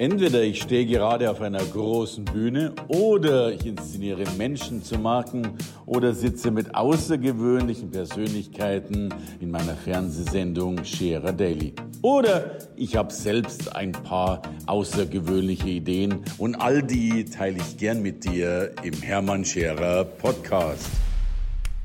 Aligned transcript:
Entweder 0.00 0.42
ich 0.42 0.62
stehe 0.62 0.86
gerade 0.86 1.30
auf 1.30 1.42
einer 1.42 1.62
großen 1.62 2.24
Bühne 2.24 2.72
oder 2.88 3.52
ich 3.52 3.66
inszeniere 3.66 4.24
Menschen 4.38 4.82
zu 4.82 4.98
Marken 4.98 5.58
oder 5.84 6.14
sitze 6.14 6.50
mit 6.50 6.74
außergewöhnlichen 6.74 7.90
Persönlichkeiten 7.90 9.12
in 9.40 9.50
meiner 9.50 9.74
Fernsehsendung 9.74 10.82
Scherer 10.86 11.34
Daily. 11.34 11.74
Oder 12.00 12.56
ich 12.76 12.96
habe 12.96 13.12
selbst 13.12 13.76
ein 13.76 13.92
paar 13.92 14.40
außergewöhnliche 14.64 15.68
Ideen 15.68 16.24
und 16.38 16.54
all 16.54 16.82
die 16.82 17.26
teile 17.26 17.58
ich 17.58 17.76
gern 17.76 18.00
mit 18.00 18.24
dir 18.24 18.72
im 18.82 18.94
Hermann 19.02 19.44
Scherer 19.44 20.04
Podcast. 20.04 20.88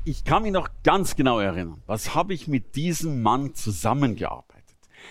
Ich 0.06 0.24
kann 0.24 0.44
mich 0.44 0.52
noch 0.52 0.70
ganz 0.84 1.16
genau 1.16 1.38
erinnern, 1.38 1.82
was 1.84 2.14
habe 2.14 2.32
ich 2.32 2.48
mit 2.48 2.76
diesem 2.76 3.20
Mann 3.20 3.54
zusammengearbeitet? 3.54 4.55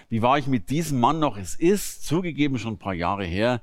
Wie 0.09 0.21
war 0.21 0.37
ich 0.37 0.47
mit 0.47 0.69
diesem 0.69 0.99
Mann 0.99 1.19
noch? 1.19 1.37
Es 1.37 1.55
ist 1.55 2.05
zugegeben 2.05 2.57
schon 2.57 2.73
ein 2.73 2.79
paar 2.79 2.93
Jahre 2.93 3.25
her, 3.25 3.61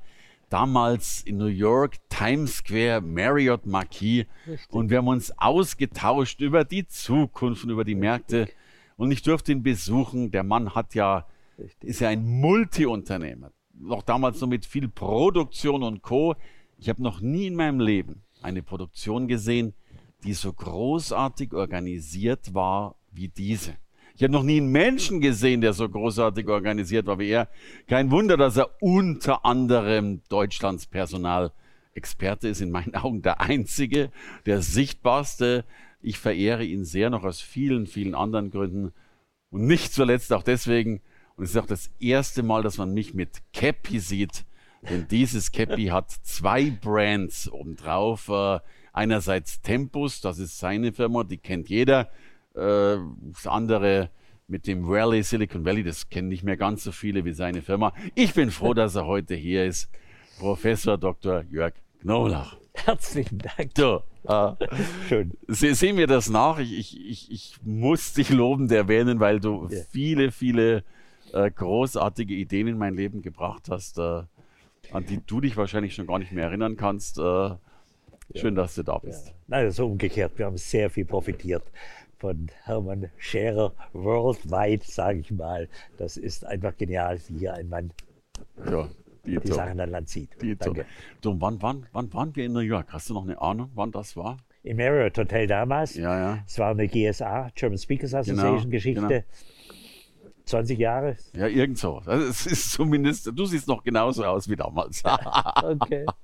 damals 0.49 1.21
in 1.21 1.37
New 1.37 1.45
York, 1.45 1.97
Times 2.09 2.57
Square, 2.57 3.01
Marriott 3.01 3.65
Marquis. 3.65 4.25
Richtig. 4.47 4.73
Und 4.73 4.89
wir 4.89 4.99
haben 4.99 5.07
uns 5.07 5.31
ausgetauscht 5.37 6.41
über 6.41 6.63
die 6.63 6.87
Zukunft 6.87 7.63
und 7.63 7.71
über 7.71 7.83
die 7.83 7.95
Märkte. 7.95 8.47
Und 8.95 9.11
ich 9.11 9.23
durfte 9.23 9.51
ihn 9.51 9.63
besuchen. 9.63 10.31
Der 10.31 10.43
Mann 10.43 10.75
hat 10.75 10.93
ja, 10.93 11.25
Richtig. 11.57 11.89
ist 11.89 12.01
ja 12.01 12.09
ein 12.09 12.23
Multiunternehmer. 12.23 13.51
Noch 13.73 14.03
damals 14.03 14.39
so 14.39 14.47
mit 14.47 14.65
viel 14.65 14.87
Produktion 14.87 15.81
und 15.81 16.03
Co. 16.03 16.35
Ich 16.77 16.89
habe 16.89 17.01
noch 17.01 17.21
nie 17.21 17.47
in 17.47 17.55
meinem 17.55 17.79
Leben 17.79 18.23
eine 18.43 18.61
Produktion 18.61 19.27
gesehen, 19.27 19.73
die 20.23 20.33
so 20.33 20.53
großartig 20.53 21.53
organisiert 21.53 22.53
war 22.53 22.95
wie 23.11 23.29
diese. 23.29 23.75
Ich 24.15 24.21
habe 24.21 24.31
noch 24.31 24.43
nie 24.43 24.57
einen 24.57 24.71
Menschen 24.71 25.21
gesehen, 25.21 25.61
der 25.61 25.73
so 25.73 25.89
großartig 25.89 26.47
organisiert 26.47 27.07
war 27.07 27.17
wie 27.17 27.29
er. 27.29 27.49
Kein 27.87 28.11
Wunder, 28.11 28.37
dass 28.37 28.57
er 28.57 28.69
unter 28.79 29.43
anderem 29.43 30.21
Deutschlands 30.29 30.85
Personalexperte 30.85 32.47
ist, 32.47 32.61
in 32.61 32.69
meinen 32.69 32.93
Augen 32.95 33.23
der 33.23 33.41
einzige, 33.41 34.11
der 34.45 34.61
sichtbarste. 34.61 35.65
Ich 36.01 36.19
verehre 36.19 36.63
ihn 36.63 36.85
sehr 36.85 37.09
noch 37.09 37.23
aus 37.23 37.41
vielen, 37.41 37.87
vielen 37.87 38.13
anderen 38.13 38.51
Gründen. 38.51 38.93
Und 39.49 39.65
nicht 39.65 39.93
zuletzt 39.93 40.31
auch 40.31 40.43
deswegen, 40.43 41.01
und 41.35 41.45
es 41.45 41.51
ist 41.51 41.57
auch 41.57 41.65
das 41.65 41.89
erste 41.99 42.43
Mal, 42.43 42.61
dass 42.61 42.77
man 42.77 42.93
mich 42.93 43.15
mit 43.15 43.41
Cappy 43.51 43.99
sieht, 43.99 44.45
denn 44.89 45.07
dieses 45.07 45.51
Cappy 45.51 45.85
hat 45.87 46.11
zwei 46.11 46.69
Brands 46.69 47.51
obendrauf. 47.51 48.29
Äh, 48.29 48.59
einerseits 48.91 49.61
Tempus, 49.61 50.21
das 50.21 50.39
ist 50.39 50.59
seine 50.59 50.93
Firma, 50.93 51.23
die 51.23 51.37
kennt 51.37 51.69
jeder. 51.69 52.09
Äh, 52.55 52.97
das 53.31 53.47
andere 53.47 54.09
mit 54.47 54.67
dem 54.67 54.87
Valley, 54.87 55.23
Silicon 55.23 55.65
Valley, 55.65 55.83
das 55.83 56.09
kennen 56.09 56.27
nicht 56.27 56.43
mehr 56.43 56.57
ganz 56.57 56.83
so 56.83 56.91
viele 56.91 57.25
wie 57.25 57.33
seine 57.33 57.61
Firma. 57.61 57.93
Ich 58.15 58.33
bin 58.33 58.51
froh, 58.51 58.73
dass 58.75 58.95
er 58.95 59.05
heute 59.05 59.35
hier 59.35 59.65
ist. 59.65 59.89
Professor 60.39 60.97
Dr. 60.97 61.43
Jörg 61.49 61.73
Knoblach. 62.01 62.57
Herzlichen 62.73 63.37
Dank. 63.37 63.71
So, 63.77 64.03
äh, 64.27 64.53
Schön. 65.09 65.31
Se, 65.47 65.75
sehen 65.75 65.97
wir 65.97 66.07
das 66.07 66.29
nach. 66.29 66.59
Ich, 66.59 66.77
ich, 66.77 67.09
ich, 67.09 67.31
ich 67.31 67.55
muss 67.63 68.13
dich 68.13 68.29
lobend 68.29 68.71
erwähnen, 68.71 69.19
weil 69.19 69.39
du 69.39 69.67
ja. 69.69 69.79
viele, 69.91 70.31
viele 70.31 70.83
äh, 71.33 71.49
großartige 71.49 72.33
Ideen 72.33 72.67
in 72.67 72.77
mein 72.77 72.95
Leben 72.95 73.21
gebracht 73.21 73.69
hast, 73.69 73.99
äh, 73.99 74.23
an 74.91 75.05
die 75.07 75.21
du 75.25 75.39
dich 75.39 75.55
wahrscheinlich 75.55 75.95
schon 75.95 76.07
gar 76.07 76.19
nicht 76.19 76.31
mehr 76.31 76.45
erinnern 76.45 76.75
kannst. 76.75 77.19
Äh, 77.19 77.51
schön, 78.35 78.55
dass 78.55 78.75
du 78.75 78.83
da 78.83 78.97
bist. 78.97 79.27
Ja. 79.27 79.33
Nein, 79.47 79.71
so 79.71 79.85
umgekehrt. 79.85 80.33
Wir 80.37 80.47
haben 80.47 80.57
sehr 80.57 80.89
viel 80.89 81.05
profitiert 81.05 81.63
von 82.23 82.47
Hermann 82.63 83.09
Scherer 83.17 83.73
worldwide, 83.91 84.85
sage 84.85 85.19
ich 85.19 85.29
mal. 85.29 85.67
Das 85.97 86.15
ist 86.15 86.45
einfach 86.45 86.77
genial, 86.77 87.19
wie 87.27 87.39
hier 87.39 87.53
ein 87.53 87.67
Mann 87.67 87.91
ja, 88.65 88.87
die, 89.25 89.37
die 89.41 89.51
Sachen 89.51 89.77
an 89.81 89.89
Land 89.89 90.07
zieht. 90.07 90.29
Danke. 90.59 90.85
Du, 91.19 91.35
wann, 91.41 91.61
wann, 91.61 91.85
wann 91.91 92.13
waren 92.13 92.33
wir 92.33 92.45
in 92.45 92.53
New 92.53 92.61
York? 92.61 92.93
Hast 92.93 93.09
du 93.09 93.13
noch 93.13 93.25
eine 93.25 93.41
Ahnung, 93.41 93.71
wann 93.75 93.91
das 93.91 94.15
war? 94.15 94.37
Im 94.63 94.77
Marriott 94.77 95.17
Hotel 95.17 95.47
damals. 95.47 95.95
Ja, 95.95 96.17
ja. 96.17 96.43
Es 96.47 96.57
war 96.57 96.71
eine 96.71 96.87
GSA, 96.87 97.49
German 97.55 97.77
Speakers 97.77 98.13
Association 98.13 98.57
genau, 98.57 98.69
Geschichte. 98.69 99.01
Genau. 99.01 99.23
20 100.45 100.79
Jahre? 100.79 101.17
Ja, 101.35 101.47
irgend 101.47 101.77
so. 101.77 101.97
Also 102.05 102.25
es 102.25 102.45
ist 102.45 102.71
zumindest, 102.71 103.31
du 103.37 103.45
siehst 103.45 103.67
noch 103.67 103.83
genauso 103.83 104.23
aus 104.23 104.47
wie 104.47 104.55
damals. 104.55 105.03
okay. 105.61 106.05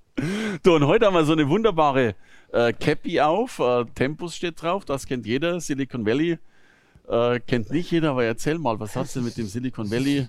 So, 0.66 0.76
und 0.76 0.86
heute 0.86 1.06
haben 1.06 1.14
wir 1.14 1.24
so 1.24 1.32
eine 1.32 1.48
wunderbare 1.48 2.14
äh, 2.52 2.74
Cappy 2.74 3.20
auf. 3.22 3.60
Äh, 3.60 3.86
Tempus 3.96 4.36
steht 4.36 4.62
drauf, 4.62 4.86
das 4.86 5.06
kennt 5.06 5.26
jeder. 5.26 5.60
Silicon 5.60 6.06
Valley 6.06 6.38
äh, 7.08 7.40
kennt 7.40 7.72
nicht 7.72 7.92
jeder, 7.92 8.12
aber 8.12 8.26
erzähl 8.26 8.58
mal, 8.58 8.80
was 8.80 8.96
hast 8.96 9.16
du 9.16 9.22
mit 9.22 9.38
dem 9.38 9.48
Silicon 9.48 9.90
Valley 9.90 10.28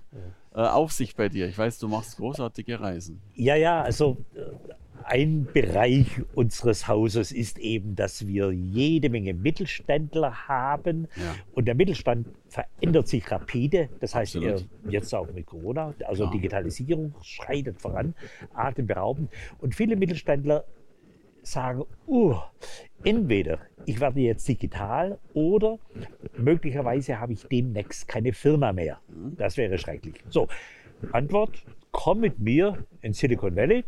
äh, 0.54 0.60
auf 0.60 0.92
sich 0.92 1.14
bei 1.14 1.28
dir? 1.28 1.46
Ich 1.48 1.58
weiß, 1.58 1.78
du 1.78 1.88
machst 1.88 2.16
großartige 2.16 2.80
Reisen. 2.80 3.20
Ja, 3.34 3.54
ja, 3.54 3.82
also 3.82 4.16
äh, 4.34 4.40
ein 5.04 5.46
Bereich 5.52 6.06
unseres 6.34 6.86
Hauses 6.88 7.32
ist 7.32 7.58
eben, 7.58 7.96
dass 7.96 8.26
wir 8.26 8.52
jede 8.52 9.10
Menge 9.10 9.34
Mittelständler 9.34 10.48
haben. 10.48 11.08
Ja. 11.16 11.34
Und 11.52 11.66
der 11.66 11.74
Mittelstand 11.74 12.28
verändert 12.48 13.08
sich 13.08 13.30
rapide. 13.30 13.88
Das 14.00 14.14
heißt, 14.14 14.36
er, 14.36 14.60
jetzt 14.88 15.14
auch 15.14 15.32
mit 15.32 15.46
Corona, 15.46 15.94
also 16.06 16.24
ja. 16.24 16.30
Digitalisierung 16.30 17.14
schreitet 17.22 17.80
voran, 17.80 18.14
atemberaubend. 18.54 19.30
Und 19.58 19.74
viele 19.74 19.96
Mittelständler 19.96 20.64
sagen, 21.42 21.84
uh, 22.06 22.36
entweder 23.04 23.58
ich 23.86 24.00
werde 24.00 24.20
jetzt 24.20 24.46
digital 24.46 25.18
oder 25.34 25.78
möglicherweise 26.36 27.18
habe 27.18 27.32
ich 27.32 27.44
demnächst 27.44 28.06
keine 28.08 28.32
Firma 28.32 28.72
mehr. 28.72 29.00
Das 29.36 29.56
wäre 29.56 29.78
schrecklich. 29.78 30.14
So, 30.28 30.48
Antwort, 31.12 31.64
komm 31.92 32.20
mit 32.20 32.38
mir 32.38 32.84
in 33.02 33.12
Silicon 33.12 33.56
Valley. 33.56 33.84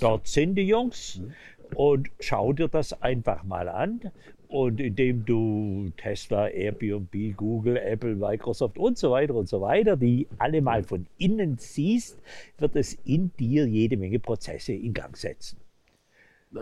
Dort 0.00 0.26
sind 0.26 0.54
die 0.54 0.66
Jungs 0.66 1.20
mhm. 1.20 1.32
und 1.76 2.08
schau 2.20 2.52
dir 2.52 2.68
das 2.68 3.00
einfach 3.02 3.42
mal 3.44 3.68
an. 3.68 4.00
Und 4.48 4.80
indem 4.80 5.24
du 5.24 5.90
Tesla, 5.96 6.48
Airbnb, 6.48 7.36
Google, 7.36 7.76
Apple, 7.76 8.14
Microsoft 8.14 8.78
und 8.78 8.96
so 8.96 9.10
weiter 9.10 9.34
und 9.34 9.48
so 9.48 9.60
weiter, 9.60 9.96
die 9.96 10.28
alle 10.38 10.62
mal 10.62 10.84
von 10.84 11.06
innen 11.18 11.58
siehst, 11.58 12.18
wird 12.58 12.76
es 12.76 12.94
in 13.04 13.32
dir 13.38 13.66
jede 13.66 13.96
Menge 13.96 14.20
Prozesse 14.20 14.72
in 14.72 14.94
Gang 14.94 15.16
setzen. 15.16 15.58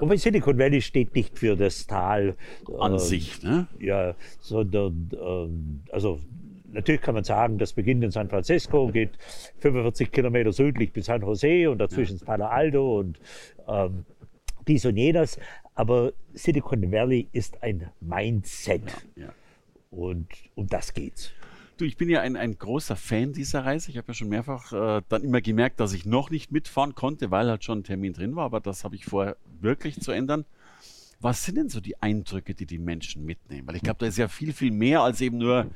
Und 0.01 0.19
Silicon 0.19 0.59
Valley 0.59 0.81
steht 0.81 1.15
nicht 1.15 1.39
für 1.39 1.57
das 1.57 1.87
Tal 1.87 2.37
an 2.79 2.95
äh, 2.95 2.99
sich, 2.99 3.43
ne? 3.43 3.67
Ja, 3.79 4.15
sondern 4.41 5.11
äh, 5.13 5.93
also 5.93 6.21
natürlich 6.75 7.01
kann 7.01 7.15
man 7.15 7.25
sagen, 7.25 7.59
das 7.59 7.73
beginnt 7.73 8.05
in 8.05 8.11
San 8.11 8.29
Francisco, 8.29 8.89
geht 8.89 9.17
45 9.59 10.11
Kilometer 10.11 10.53
südlich 10.53 10.93
bis 10.93 11.07
San 11.07 11.23
Jose 11.23 11.71
und 11.71 11.79
dazwischen 11.79 12.19
ja. 12.19 12.27
Palo 12.27 12.47
Alto 12.47 12.99
und 12.99 13.19
ähm, 13.67 14.05
dies 14.67 14.85
und 14.85 14.97
jenes. 14.97 15.39
Aber 15.75 16.13
Silicon 16.35 16.93
Valley 16.93 17.29
ist 17.33 17.63
ein 17.63 17.91
Mindset. 18.01 18.83
Ja, 19.17 19.25
ja. 19.25 19.35
Und 19.91 20.29
um 20.55 20.67
das 20.67 20.93
geht's. 20.93 21.33
Du, 21.77 21.85
ich 21.85 21.97
bin 21.97 22.09
ja 22.09 22.21
ein, 22.21 22.37
ein 22.37 22.57
großer 22.57 22.95
Fan 22.95 23.33
dieser 23.33 23.65
Reise. 23.65 23.91
Ich 23.91 23.97
habe 23.97 24.09
ja 24.09 24.15
schon 24.15 24.29
mehrfach 24.29 24.73
äh, 24.73 25.03
dann 25.09 25.25
immer 25.25 25.41
gemerkt, 25.41 25.81
dass 25.81 25.93
ich 25.93 26.07
noch 26.07 26.31
nicht 26.31 26.53
mitfahren 26.53 26.95
konnte, 26.95 27.33
weil 27.33 27.49
halt 27.49 27.65
schon 27.65 27.81
ein 27.81 27.85
Termin 27.85 28.13
drin 28.13 28.37
war. 28.37 28.45
Aber 28.45 28.61
das 28.61 28.85
habe 28.85 28.95
ich 28.95 29.05
vorher 29.05 29.37
wirklich 29.65 30.01
zu 30.01 30.13
ändern. 30.13 30.45
Was 31.21 31.45
sind 31.45 31.57
denn 31.57 31.69
so 31.69 31.81
die 31.81 32.01
Eindrücke, 32.01 32.55
die 32.55 32.67
die 32.67 32.79
Menschen 32.79 33.25
mitnehmen? 33.25 33.67
Weil 33.67 33.77
ich 33.77 33.83
glaube, 33.83 33.99
da 33.99 34.07
ist 34.07 34.19
ja 34.19 34.29
viel, 34.29 34.53
viel 34.53 34.71
mehr 34.71 35.01
als 35.01 35.21
eben 35.21 35.39
nur 35.39 35.67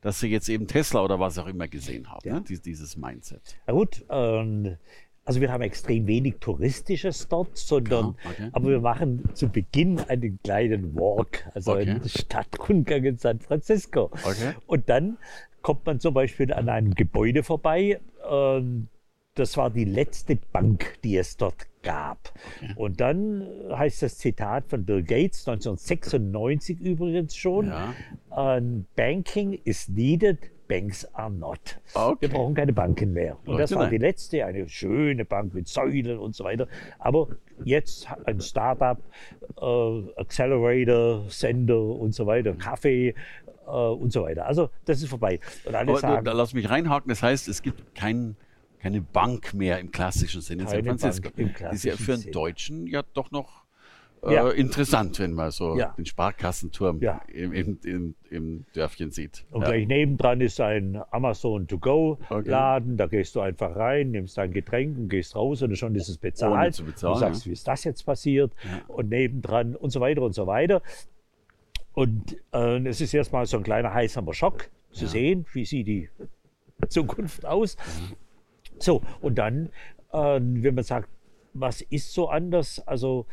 dass 0.00 0.20
sie 0.20 0.28
jetzt 0.28 0.48
eben 0.48 0.66
Tesla 0.66 1.02
oder 1.02 1.18
was 1.18 1.38
auch 1.38 1.46
immer 1.46 1.68
gesehen 1.68 2.10
haben, 2.10 2.26
ja. 2.26 2.34
ne? 2.34 2.44
Dies, 2.48 2.62
dieses 2.62 2.96
Mindset. 2.96 3.40
Na 3.66 3.72
gut, 3.72 4.04
ähm, 4.10 4.76
also 5.24 5.40
wir 5.40 5.52
haben 5.52 5.62
extrem 5.62 6.06
wenig 6.06 6.36
Touristisches 6.40 7.28
dort, 7.28 7.56
sondern 7.56 8.16
ja, 8.24 8.30
okay. 8.30 8.48
aber 8.52 8.68
wir 8.68 8.80
machen 8.80 9.28
zu 9.34 9.48
Beginn 9.48 10.00
einen 10.00 10.38
kleinen 10.42 10.94
Walk, 10.94 11.46
also 11.54 11.72
okay. 11.72 11.90
einen 11.90 12.08
Stadtrundgang 12.08 13.04
in 13.04 13.18
San 13.18 13.40
Francisco. 13.40 14.10
Okay. 14.24 14.54
Und 14.66 14.88
dann 14.88 15.18
kommt 15.60 15.84
man 15.84 16.00
zum 16.00 16.14
Beispiel 16.14 16.52
an 16.52 16.68
einem 16.68 16.94
Gebäude 16.94 17.42
vorbei. 17.42 18.00
Ähm, 18.28 18.88
das 19.38 19.56
war 19.56 19.70
die 19.70 19.84
letzte 19.84 20.36
Bank, 20.52 20.98
die 21.04 21.16
es 21.16 21.36
dort 21.36 21.66
gab. 21.82 22.32
Okay. 22.62 22.72
Und 22.76 23.00
dann 23.00 23.46
heißt 23.72 24.02
das 24.02 24.18
Zitat 24.18 24.68
von 24.68 24.84
Bill 24.84 25.02
Gates, 25.02 25.46
1996 25.48 26.80
übrigens 26.80 27.36
schon, 27.36 27.68
ja. 27.68 27.94
Banking 28.96 29.58
is 29.64 29.88
needed, 29.88 30.38
Banks 30.68 31.06
are 31.14 31.30
not. 31.30 31.80
Okay. 31.94 32.16
Wir 32.20 32.28
brauchen 32.28 32.54
keine 32.54 32.72
Banken 32.72 33.12
mehr. 33.14 33.38
Und 33.46 33.54
okay, 33.54 33.62
das 33.62 33.74
war 33.74 33.88
die 33.88 33.96
letzte, 33.96 34.44
eine 34.44 34.68
schöne 34.68 35.24
Bank 35.24 35.54
mit 35.54 35.66
Säulen 35.66 36.18
und 36.18 36.34
so 36.34 36.44
weiter. 36.44 36.68
Aber 36.98 37.28
jetzt 37.64 38.06
ein 38.26 38.40
Startup, 38.40 38.98
äh, 39.60 40.20
Accelerator, 40.20 41.24
Sender 41.30 41.80
und 41.80 42.14
so 42.14 42.26
weiter, 42.26 42.52
Kaffee, 42.52 43.14
äh, 43.66 43.70
und 43.70 44.12
so 44.12 44.22
weiter. 44.22 44.46
Also 44.46 44.70
das 44.84 45.02
ist 45.02 45.08
vorbei. 45.08 45.40
Und 45.64 45.74
alle 45.74 45.90
Aber, 45.90 46.00
sagen, 46.00 46.24
da 46.24 46.32
lass 46.32 46.54
mich 46.54 46.68
reinhaken. 46.68 47.08
Das 47.08 47.22
heißt, 47.22 47.48
es 47.48 47.62
gibt 47.62 47.94
keinen 47.94 48.36
keine 48.80 49.00
Bank 49.00 49.54
mehr 49.54 49.78
im 49.80 49.90
klassischen 49.90 50.40
Sinne 50.40 50.62
in 50.64 50.68
San 50.68 50.84
Francisco. 50.84 51.30
Im 51.36 51.50
ist 51.72 51.84
ja 51.84 51.96
für 51.96 52.14
einen 52.14 52.30
Deutschen 52.30 52.86
ja 52.86 53.02
doch 53.14 53.30
noch 53.30 53.64
äh, 54.24 54.34
Ja. 54.34 54.50
interessant, 54.50 55.18
wenn 55.20 55.32
man 55.32 55.50
so 55.52 55.76
Ja. 55.76 55.94
den 55.96 56.04
Sparkassenturm 56.06 57.00
Ja. 57.00 57.20
im, 57.32 57.52
im, 57.52 57.78
im, 57.84 58.14
im 58.30 58.64
Dörfchen 58.72 59.10
sieht. 59.12 59.44
Und 59.50 59.62
ja. 59.62 59.68
gleich 59.68 59.86
nebendran 59.86 60.40
ist 60.40 60.60
ein 60.60 61.00
Amazon 61.12 61.68
to 61.68 61.78
go 61.78 62.18
Okay. 62.28 62.48
Laden. 62.50 62.96
Da 62.96 63.06
gehst 63.06 63.36
du 63.36 63.40
einfach 63.40 63.76
rein, 63.76 64.10
nimmst 64.10 64.36
dein 64.36 64.52
Getränk 64.52 64.98
und 64.98 65.08
gehst 65.08 65.36
raus 65.36 65.62
und 65.62 65.76
schon 65.76 65.94
ist 65.94 66.08
es 66.08 66.18
bezahlt. 66.18 66.78
Ohne 66.80 66.88
bezahlen, 66.90 67.14
Du 67.14 67.20
sagst, 67.20 67.46
wie 67.46 67.52
ist 67.52 67.66
das 67.68 67.84
jetzt 67.84 68.02
passiert? 68.04 68.52
Und 68.88 69.08
nebendran 69.10 69.76
und 69.76 69.90
so 69.90 70.00
weiter 70.00 70.22
und 70.22 70.32
so 70.34 70.46
weiter. 70.46 70.82
Und 71.92 72.36
äh, 72.52 72.78
es 72.88 73.00
ist 73.00 73.14
erstmal 73.14 73.46
so 73.46 73.56
ein 73.56 73.62
kleiner 73.62 73.92
heißer 73.92 74.22
Schock 74.32 74.68
zu 74.92 75.06
sehen, 75.06 75.46
wie 75.52 75.64
sieht 75.64 75.86
die 75.86 76.08
Zukunft 76.88 77.44
aus. 77.44 77.76
So, 78.78 79.02
und 79.20 79.36
dann, 79.36 79.70
äh, 80.12 80.40
wenn 80.40 80.74
man 80.74 80.84
sagt, 80.84 81.08
was 81.54 81.80
ist 81.82 82.12
so 82.12 82.28
anders? 82.28 82.80
Also 82.86 83.26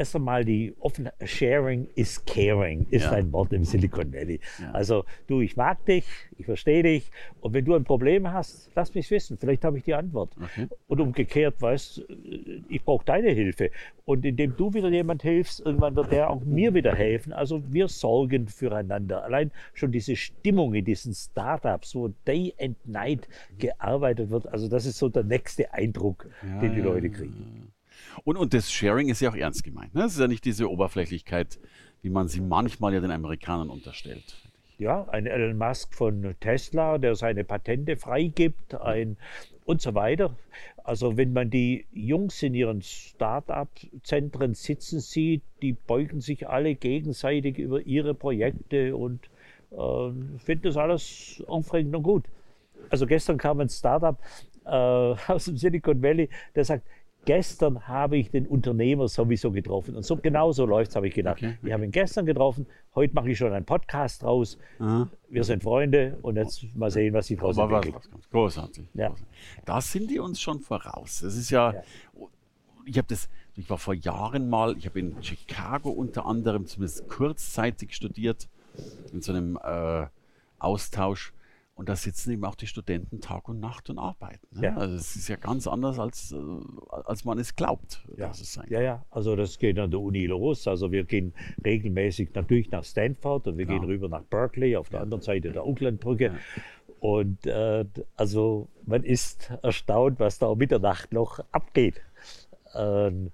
erst 0.00 0.16
einmal 0.16 0.44
die 0.44 0.74
offen 0.80 1.10
Sharing 1.24 1.86
is 1.94 2.24
caring 2.24 2.86
ist 2.90 3.04
Ja. 3.04 3.12
ein 3.12 3.30
Wort 3.32 3.52
im 3.52 3.64
Silicon 3.64 4.12
Valley. 4.12 4.40
Ja. 4.58 4.72
Also 4.72 5.04
du, 5.26 5.40
ich 5.42 5.56
mag 5.56 5.84
dich, 5.84 6.06
ich 6.38 6.46
verstehe 6.46 6.82
dich 6.82 7.10
und 7.40 7.52
wenn 7.52 7.64
du 7.66 7.74
ein 7.74 7.84
Problem 7.84 8.32
hast, 8.32 8.70
lass 8.74 8.94
mich 8.94 9.10
wissen, 9.10 9.36
vielleicht 9.36 9.62
habe 9.64 9.76
ich 9.76 9.84
die 9.84 9.94
Antwort. 9.94 10.32
Okay. 10.42 10.68
Und 10.88 11.00
umgekehrt, 11.00 11.60
weißt, 11.60 12.02
ich 12.68 12.82
brauche 12.82 13.04
deine 13.04 13.30
Hilfe. 13.30 13.70
Und 14.06 14.24
indem 14.24 14.56
du 14.56 14.72
wieder 14.72 14.88
jemand 14.88 15.22
hilfst, 15.22 15.60
irgendwann 15.60 15.94
wird 15.94 16.10
der 16.10 16.30
auch 16.30 16.42
mir 16.44 16.74
wieder 16.74 16.94
helfen. 16.94 17.32
Also 17.32 17.62
wir 17.70 17.86
sorgen 17.86 18.48
füreinander. 18.48 19.22
Allein 19.22 19.52
schon 19.74 19.92
diese 19.92 20.16
Stimmung 20.16 20.74
in 20.74 20.84
diesen 20.84 21.14
Startups, 21.14 21.94
wo 21.94 22.08
Day 22.26 22.54
and 22.58 22.76
Night 22.88 23.28
gearbeitet 23.58 24.30
wird, 24.30 24.46
also 24.48 24.66
das 24.66 24.86
ist 24.86 24.98
so 24.98 25.10
der 25.10 25.24
nächste 25.24 25.72
Eindruck, 25.74 26.26
den 26.62 26.72
die 26.74 26.80
ja, 26.80 26.84
Leute 26.86 27.10
kriegen. 27.10 27.70
Und, 28.24 28.36
und 28.36 28.54
das 28.54 28.72
Sharing 28.72 29.08
ist 29.08 29.20
ja 29.20 29.30
auch 29.30 29.36
ernst 29.36 29.64
gemeint. 29.64 29.94
Ne? 29.94 30.04
Es 30.04 30.14
ist 30.14 30.20
ja 30.20 30.28
nicht 30.28 30.44
diese 30.44 30.70
Oberflächlichkeit, 30.70 31.58
wie 32.02 32.10
man 32.10 32.28
sie 32.28 32.40
manchmal 32.40 32.94
ja 32.94 33.00
den 33.00 33.10
Amerikanern 33.10 33.70
unterstellt. 33.70 34.36
Ja, 34.78 35.06
ein 35.10 35.26
Elon 35.26 35.58
Musk 35.58 35.94
von 35.94 36.34
Tesla, 36.40 36.96
der 36.96 37.14
seine 37.14 37.44
Patente 37.44 37.96
freigibt, 37.96 38.74
ein 38.74 39.18
und 39.66 39.82
so 39.82 39.94
weiter. 39.94 40.34
Also 40.82 41.16
wenn 41.16 41.32
man 41.32 41.50
die 41.50 41.86
Jungs 41.92 42.42
in 42.42 42.54
ihren 42.54 42.82
Start-up-Zentren 42.82 44.54
sitzen 44.54 45.00
sieht, 45.00 45.42
die 45.60 45.74
beugen 45.74 46.20
sich 46.20 46.48
alle 46.48 46.74
gegenseitig 46.74 47.58
über 47.58 47.82
ihre 47.82 48.14
Projekte 48.14 48.96
und 48.96 49.28
äh, 49.70 50.38
finden 50.38 50.62
das 50.62 50.76
alles 50.76 51.42
aufregend 51.46 51.94
und 51.94 52.02
gut. 52.02 52.24
Also 52.88 53.06
gestern 53.06 53.38
kam 53.38 53.60
ein 53.60 53.68
Startup 53.68 54.18
äh, 54.64 54.70
aus 55.28 55.44
dem 55.44 55.56
Silicon 55.56 56.02
Valley, 56.02 56.28
der 56.54 56.64
sagt, 56.64 56.86
gestern 57.24 57.86
habe 57.86 58.16
ich 58.16 58.30
den 58.30 58.46
Unternehmer 58.46 59.08
sowieso 59.08 59.50
getroffen. 59.52 59.94
Und 59.96 60.04
so 60.04 60.16
genau 60.16 60.52
so 60.52 60.64
läuft 60.66 60.90
es, 60.90 60.96
habe 60.96 61.08
ich 61.08 61.14
gedacht. 61.14 61.36
Okay, 61.38 61.58
Ich 61.62 61.72
habe 61.72 61.84
ihn 61.84 61.90
gestern 61.90 62.26
getroffen, 62.26 62.66
heute 62.94 63.14
mache 63.14 63.30
ich 63.30 63.38
schon 63.38 63.52
einen 63.52 63.64
Podcast 63.66 64.22
draus. 64.22 64.58
Wir 65.28 65.44
sind 65.44 65.62
Freunde 65.62 66.18
und 66.22 66.36
jetzt 66.36 66.64
mal 66.76 66.90
sehen, 66.90 67.14
was 67.14 67.26
sich 67.26 67.38
daraus 67.38 67.58
Aber 67.58 67.72
was 67.72 67.76
entwickelt. 67.86 68.04
rauskommt. 68.04 68.30
Großartig. 68.30 68.84
Ja. 68.94 69.14
Da 69.64 69.80
sind 69.80 70.10
die 70.10 70.18
uns 70.18 70.40
schon 70.40 70.60
voraus. 70.60 71.20
Das 71.20 71.36
ist 71.36 71.50
ja, 71.50 71.72
Ja. 71.74 71.82
ich 72.86 72.96
habe 72.98 73.08
das, 73.08 73.28
ich 73.56 73.68
war 73.68 73.78
vor 73.78 73.94
Jahren 73.94 74.48
mal, 74.48 74.76
ich 74.78 74.86
habe 74.86 74.98
in 75.00 75.22
Chicago 75.22 75.90
unter 75.90 76.26
anderem 76.26 76.66
zumindest 76.66 77.08
kurzzeitig 77.08 77.94
studiert, 77.94 78.48
in 79.12 79.20
so 79.20 79.32
einem 79.32 79.58
äh, 79.62 80.06
Austausch. 80.58 81.32
Und 81.80 81.88
da 81.88 81.96
sitzen 81.96 82.32
eben 82.32 82.44
auch 82.44 82.56
die 82.56 82.66
Studenten 82.66 83.22
Tag 83.22 83.48
und 83.48 83.58
Nacht 83.58 83.88
und 83.88 83.98
arbeiten. 83.98 84.46
Ne? 84.52 84.66
Ja. 84.66 84.76
Also 84.76 84.96
es 84.96 85.16
ist 85.16 85.28
ja 85.28 85.36
ganz 85.36 85.66
anders, 85.66 85.98
als, 85.98 86.30
äh, 86.30 86.36
als 87.06 87.24
man 87.24 87.38
es 87.38 87.56
glaubt, 87.56 88.06
Ja. 88.18 88.28
dass 88.28 88.42
es 88.42 88.52
sein 88.52 88.66
ja, 88.68 88.82
ja, 88.82 89.02
also 89.10 89.34
das 89.34 89.58
geht 89.58 89.78
an 89.78 89.90
der 89.90 89.98
Uni 90.00 90.26
los. 90.26 90.68
Also 90.68 90.92
wir 90.92 91.04
gehen 91.04 91.32
regelmäßig 91.64 92.34
natürlich 92.34 92.70
nach 92.70 92.84
Stanford 92.84 93.46
und 93.46 93.56
wir 93.56 93.64
Klar. 93.64 93.78
gehen 93.80 93.86
rüber 93.88 94.10
nach 94.10 94.24
Berkeley 94.24 94.76
auf 94.76 94.90
der 94.90 95.00
anderen 95.00 95.22
Seite 95.22 95.52
der 95.52 95.66
Oaklandbrücke. 95.66 96.34
Und 96.98 97.46
äh, 97.46 97.86
also 98.14 98.68
man 98.84 99.02
ist 99.02 99.50
erstaunt, 99.62 100.20
was 100.20 100.38
da 100.38 100.48
um 100.48 100.58
Mitternacht 100.58 101.14
noch 101.14 101.40
abgeht. 101.50 102.02
Ähm, 102.74 103.30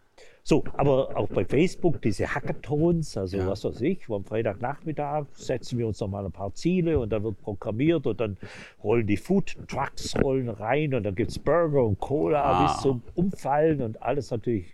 so, 0.48 0.62
aber 0.76 1.16
auch 1.16 1.26
bei 1.26 1.44
Facebook 1.44 2.00
diese 2.02 2.32
Hackathons, 2.32 3.16
also 3.16 3.36
Ja. 3.36 3.48
was 3.48 3.64
weiß 3.64 3.80
ich, 3.80 4.08
am 4.08 4.24
Freitagnachmittag 4.24 5.26
setzen 5.32 5.76
wir 5.76 5.88
uns 5.88 5.98
noch 5.98 6.06
mal 6.06 6.24
ein 6.24 6.30
paar 6.30 6.54
Ziele 6.54 7.00
und 7.00 7.10
dann 7.10 7.24
wird 7.24 7.40
programmiert 7.42 8.06
und 8.06 8.20
dann 8.20 8.36
rollen 8.84 9.08
die 9.08 9.16
Food 9.16 9.56
Trucks 9.66 10.14
rollen 10.22 10.48
rein 10.48 10.94
und 10.94 11.02
dann 11.02 11.16
gibt 11.16 11.32
es 11.32 11.38
Burger 11.40 11.82
und 11.84 11.98
Cola 11.98 12.42
Ah. 12.44 12.62
bis 12.72 12.80
zum 12.82 13.02
Umfallen 13.16 13.82
und 13.82 14.00
alles 14.00 14.30
natürlich 14.30 14.66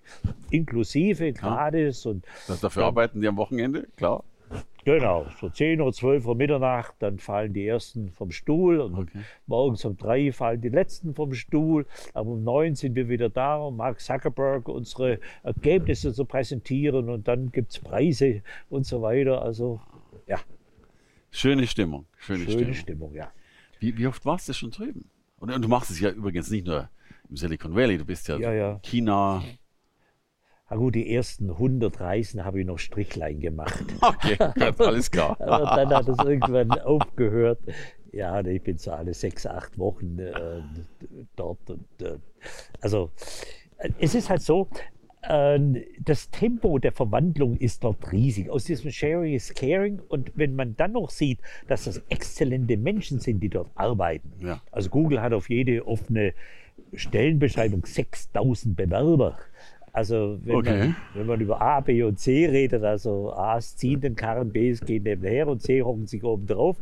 inklusive, 0.50 1.32
gratis 1.32 2.04
und 2.04 2.26
Das, 2.48 2.60
dafür 2.60 2.84
arbeiten 2.84 3.22
die 3.22 3.28
am 3.28 3.38
Wochenende, 3.38 3.86
klar. 3.96 4.24
Genau, 4.84 5.26
so 5.40 5.48
10 5.48 5.80
oder 5.80 5.92
12 5.92 6.26
Uhr 6.26 6.34
Mitternacht, 6.34 6.94
dann 6.98 7.18
fallen 7.18 7.52
die 7.52 7.64
ersten 7.66 8.10
vom 8.10 8.32
Stuhl 8.32 8.80
und 8.80 8.94
Okay. 8.96 9.20
morgens 9.46 9.84
um 9.84 9.96
drei 9.96 10.32
fallen 10.32 10.60
die 10.60 10.70
letzten 10.70 11.14
vom 11.14 11.34
Stuhl. 11.34 11.86
Aber 12.14 12.30
um 12.30 12.42
neun 12.42 12.74
sind 12.74 12.96
wir 12.96 13.08
wieder 13.08 13.28
da, 13.28 13.56
um 13.58 13.76
Mark 13.76 14.00
Zuckerberg 14.00 14.68
unsere 14.68 15.20
Ergebnisse 15.44 16.12
zu 16.12 16.24
präsentieren 16.24 17.08
und 17.08 17.28
dann 17.28 17.52
gibt 17.52 17.70
es 17.70 17.78
Preise 17.78 18.42
und 18.70 18.84
so 18.84 19.02
weiter. 19.02 19.40
Also 19.42 19.80
ja, 20.26 20.40
Schöne 21.30 21.66
Stimmung. 21.66 22.06
Schöne, 22.18 22.40
schöne 22.44 22.56
Stimmung. 22.56 22.74
Stimmung, 22.74 23.14
ja. 23.14 23.32
Wie, 23.80 23.96
wie 23.96 24.06
oft 24.06 24.24
warst 24.26 24.48
du 24.48 24.52
schon 24.52 24.70
drüben? 24.70 25.08
Und, 25.38 25.50
und 25.50 25.62
du 25.62 25.68
machst 25.68 25.90
es 25.90 25.98
ja 26.00 26.10
übrigens 26.10 26.50
nicht 26.50 26.66
nur 26.66 26.88
im 27.30 27.36
Silicon 27.36 27.74
Valley, 27.74 27.98
du 27.98 28.04
bist 28.04 28.28
ja, 28.28 28.36
Ja, 28.38 28.52
ja. 28.52 28.80
China. 28.82 29.42
Na 30.72 30.78
gut, 30.78 30.94
die 30.94 31.14
ersten 31.14 31.50
100 31.50 32.00
Reisen 32.00 32.46
habe 32.46 32.60
ich 32.60 32.66
noch 32.66 32.78
Strichlein 32.78 33.40
gemacht. 33.40 33.84
Okay, 34.00 34.36
gut, 34.38 34.80
alles 34.80 35.10
klar. 35.10 35.38
Aber 35.40 35.76
dann 35.76 35.90
hat 35.90 36.08
es 36.08 36.18
irgendwann 36.24 36.70
aufgehört. 36.70 37.58
Ja, 38.10 38.40
ich 38.40 38.62
bin 38.62 38.78
so 38.78 38.90
alle 38.92 39.12
sechs, 39.12 39.46
acht 39.46 39.78
Wochen 39.78 40.18
äh, 40.18 40.62
dort. 41.36 41.68
Und, 41.68 41.84
äh, 42.00 42.16
also, 42.80 43.10
äh, 43.76 43.90
es 44.00 44.14
ist 44.14 44.30
halt 44.30 44.40
so, 44.40 44.66
äh, 45.20 45.60
das 46.00 46.30
Tempo 46.30 46.78
der 46.78 46.92
Verwandlung 46.92 47.58
ist 47.58 47.84
dort 47.84 48.10
riesig. 48.10 48.48
Aus 48.48 48.64
diesem 48.64 48.90
Sharing 48.90 49.34
is 49.34 49.52
Caring. 49.52 50.00
Und 50.08 50.32
wenn 50.36 50.56
man 50.56 50.74
dann 50.76 50.92
noch 50.92 51.10
sieht, 51.10 51.40
dass 51.68 51.84
das 51.84 51.98
exzellente 52.08 52.78
Menschen 52.78 53.20
sind, 53.20 53.40
die 53.40 53.50
dort 53.50 53.68
arbeiten. 53.74 54.32
Ja. 54.40 54.62
Also 54.70 54.88
Google 54.88 55.20
hat 55.20 55.34
auf 55.34 55.50
jede 55.50 55.86
offene 55.86 56.32
Stellenbeschreibung 56.94 57.84
6000 57.84 58.74
Bewerber. 58.74 59.38
Also 59.92 60.38
wenn, 60.42 60.56
Okay. 60.56 60.78
man, 60.78 60.96
wenn 61.14 61.26
man 61.26 61.40
über 61.40 61.60
A, 61.60 61.80
B 61.80 62.02
und 62.02 62.18
C 62.18 62.46
redet, 62.46 62.82
also 62.82 63.32
A's 63.34 63.76
ziehen 63.76 64.00
den 64.00 64.16
Karren, 64.16 64.50
B's 64.50 64.80
gehen 64.80 65.02
nebenher 65.02 65.48
und 65.48 65.60
C 65.60 65.82
hocken 65.82 66.06
sich 66.06 66.24
oben 66.24 66.46
drauf, 66.46 66.76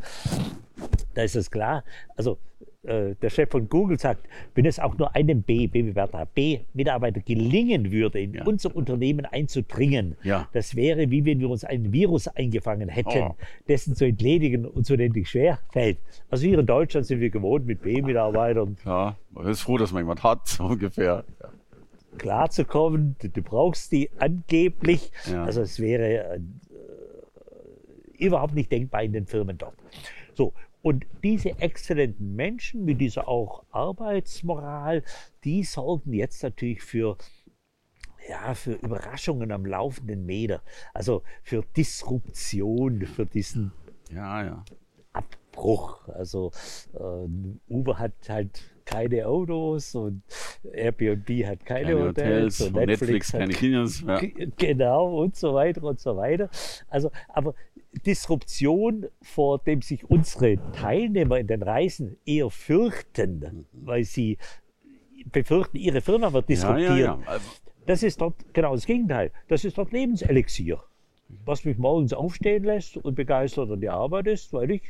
da 1.14 1.22
ist 1.22 1.34
es 1.34 1.50
klar. 1.50 1.82
Also 2.16 2.38
äh, 2.84 3.14
der 3.20 3.28
Chef 3.28 3.50
von 3.50 3.68
Google 3.68 3.98
sagt, 3.98 4.26
wenn 4.54 4.64
es 4.64 4.78
auch 4.78 4.96
nur 4.96 5.14
einem 5.14 5.42
B, 5.42 5.66
B-Bewerber, 5.66 6.26
B-Mitarbeiter 6.34 7.20
gelingen 7.20 7.90
würde, 7.92 8.20
in 8.20 8.32
Ja. 8.32 8.44
unser 8.46 8.74
Unternehmen 8.74 9.26
einzudringen, 9.26 10.16
Ja. 10.22 10.48
das 10.52 10.74
wäre, 10.76 11.10
wie 11.10 11.24
wenn 11.26 11.40
wir 11.40 11.50
uns 11.50 11.64
einen 11.64 11.92
Virus 11.92 12.26
eingefangen 12.28 12.88
hätten, 12.88 13.18
Oh. 13.32 13.34
dessen 13.68 13.96
zu 13.96 14.06
entledigen 14.06 14.64
uns 14.64 14.90
unendlich 14.90 15.28
schwer 15.28 15.58
fällt. 15.72 15.98
Also 16.30 16.46
hier 16.46 16.58
in 16.60 16.64
Deutschland 16.66 17.06
sind 17.06 17.20
wir 17.20 17.28
gewohnt, 17.30 17.66
mit 17.66 17.82
B-Mitarbeitern 17.82 18.76
Ja, 18.86 19.16
man 19.32 19.46
ist 19.48 19.60
froh, 19.62 19.76
dass 19.76 19.92
man 19.92 20.02
jemand 20.02 20.22
hat, 20.22 20.46
so 20.48 20.64
ungefähr. 20.64 21.24
Ja. 21.42 21.48
Klarzukommen. 22.18 23.16
Du, 23.20 23.28
du 23.28 23.42
brauchst 23.42 23.92
die 23.92 24.10
angeblich. 24.18 25.12
Ja. 25.30 25.44
Also 25.44 25.62
es 25.62 25.78
wäre 25.80 26.36
äh, 26.36 26.40
überhaupt 28.18 28.54
nicht 28.54 28.70
denkbar 28.70 29.02
in 29.02 29.12
den 29.12 29.26
Firmen 29.26 29.58
dort. 29.58 29.74
So, 30.34 30.52
und 30.82 31.06
diese 31.22 31.50
exzellenten 31.60 32.34
Menschen 32.34 32.84
mit 32.84 33.00
dieser 33.00 33.28
auch 33.28 33.64
Arbeitsmoral, 33.70 35.02
die 35.44 35.62
sorgen 35.64 36.12
jetzt 36.12 36.42
natürlich 36.42 36.82
für 36.82 37.16
ja, 38.28 38.54
für 38.54 38.72
Überraschungen 38.72 39.50
am 39.50 39.64
laufenden 39.64 40.24
Meter, 40.26 40.62
also 40.92 41.22
für 41.42 41.64
Disruption, 41.76 43.06
für 43.06 43.26
diesen 43.26 43.72
ja, 44.12 44.44
ja. 44.44 44.64
Abbruch. 45.64 46.08
Also 46.08 46.50
äh, 46.94 47.72
Uber 47.72 47.98
hat 47.98 48.12
halt 48.28 48.62
keine 48.84 49.26
Autos 49.26 49.94
und 49.94 50.22
Airbnb 50.72 51.28
hat 51.46 51.64
keine, 51.64 51.86
Keine 51.92 52.00
Hotels, 52.08 52.60
Hotels, 52.60 52.60
und 52.60 52.74
Netflix, 52.86 53.32
hat 53.32 53.40
keine 53.40 53.52
Kinos. 53.54 54.00
Ja. 54.06 54.20
Genau 54.56 55.20
und 55.22 55.36
so 55.36 55.54
weiter 55.54 55.82
und 55.84 56.00
so 56.00 56.16
weiter. 56.16 56.48
Also, 56.88 57.10
aber 57.28 57.54
Disruption, 58.06 59.06
vor 59.22 59.58
dem 59.58 59.82
sich 59.82 60.08
unsere 60.08 60.58
Teilnehmer 60.72 61.38
in 61.38 61.46
den 61.46 61.62
Reisen 61.62 62.16
eher 62.24 62.46
Mhm. 62.46 62.50
fürchten, 62.50 63.66
weil 63.72 64.04
sie 64.04 64.38
befürchten, 65.30 65.76
ihre 65.76 66.00
Firma 66.00 66.32
wird 66.32 66.48
disruptiert. 66.48 66.90
ja, 66.90 66.96
ja. 66.98 67.18
Also, 67.26 67.46
Das 67.86 68.02
ist 68.02 68.20
dort 68.20 68.34
genau 68.52 68.74
das 68.74 68.86
Gegenteil. 68.86 69.32
Das 69.48 69.64
ist 69.64 69.76
dort 69.76 69.92
Lebenselixier, 69.92 70.80
was 71.44 71.64
mich 71.64 71.78
morgens 71.78 72.12
aufstehen 72.12 72.64
lässt 72.64 72.96
und 72.96 73.14
begeistert 73.14 73.70
an 73.70 73.80
die 73.80 73.88
Arbeit 73.88 74.26
ist, 74.28 74.52
weil 74.52 74.70
ich 74.70 74.82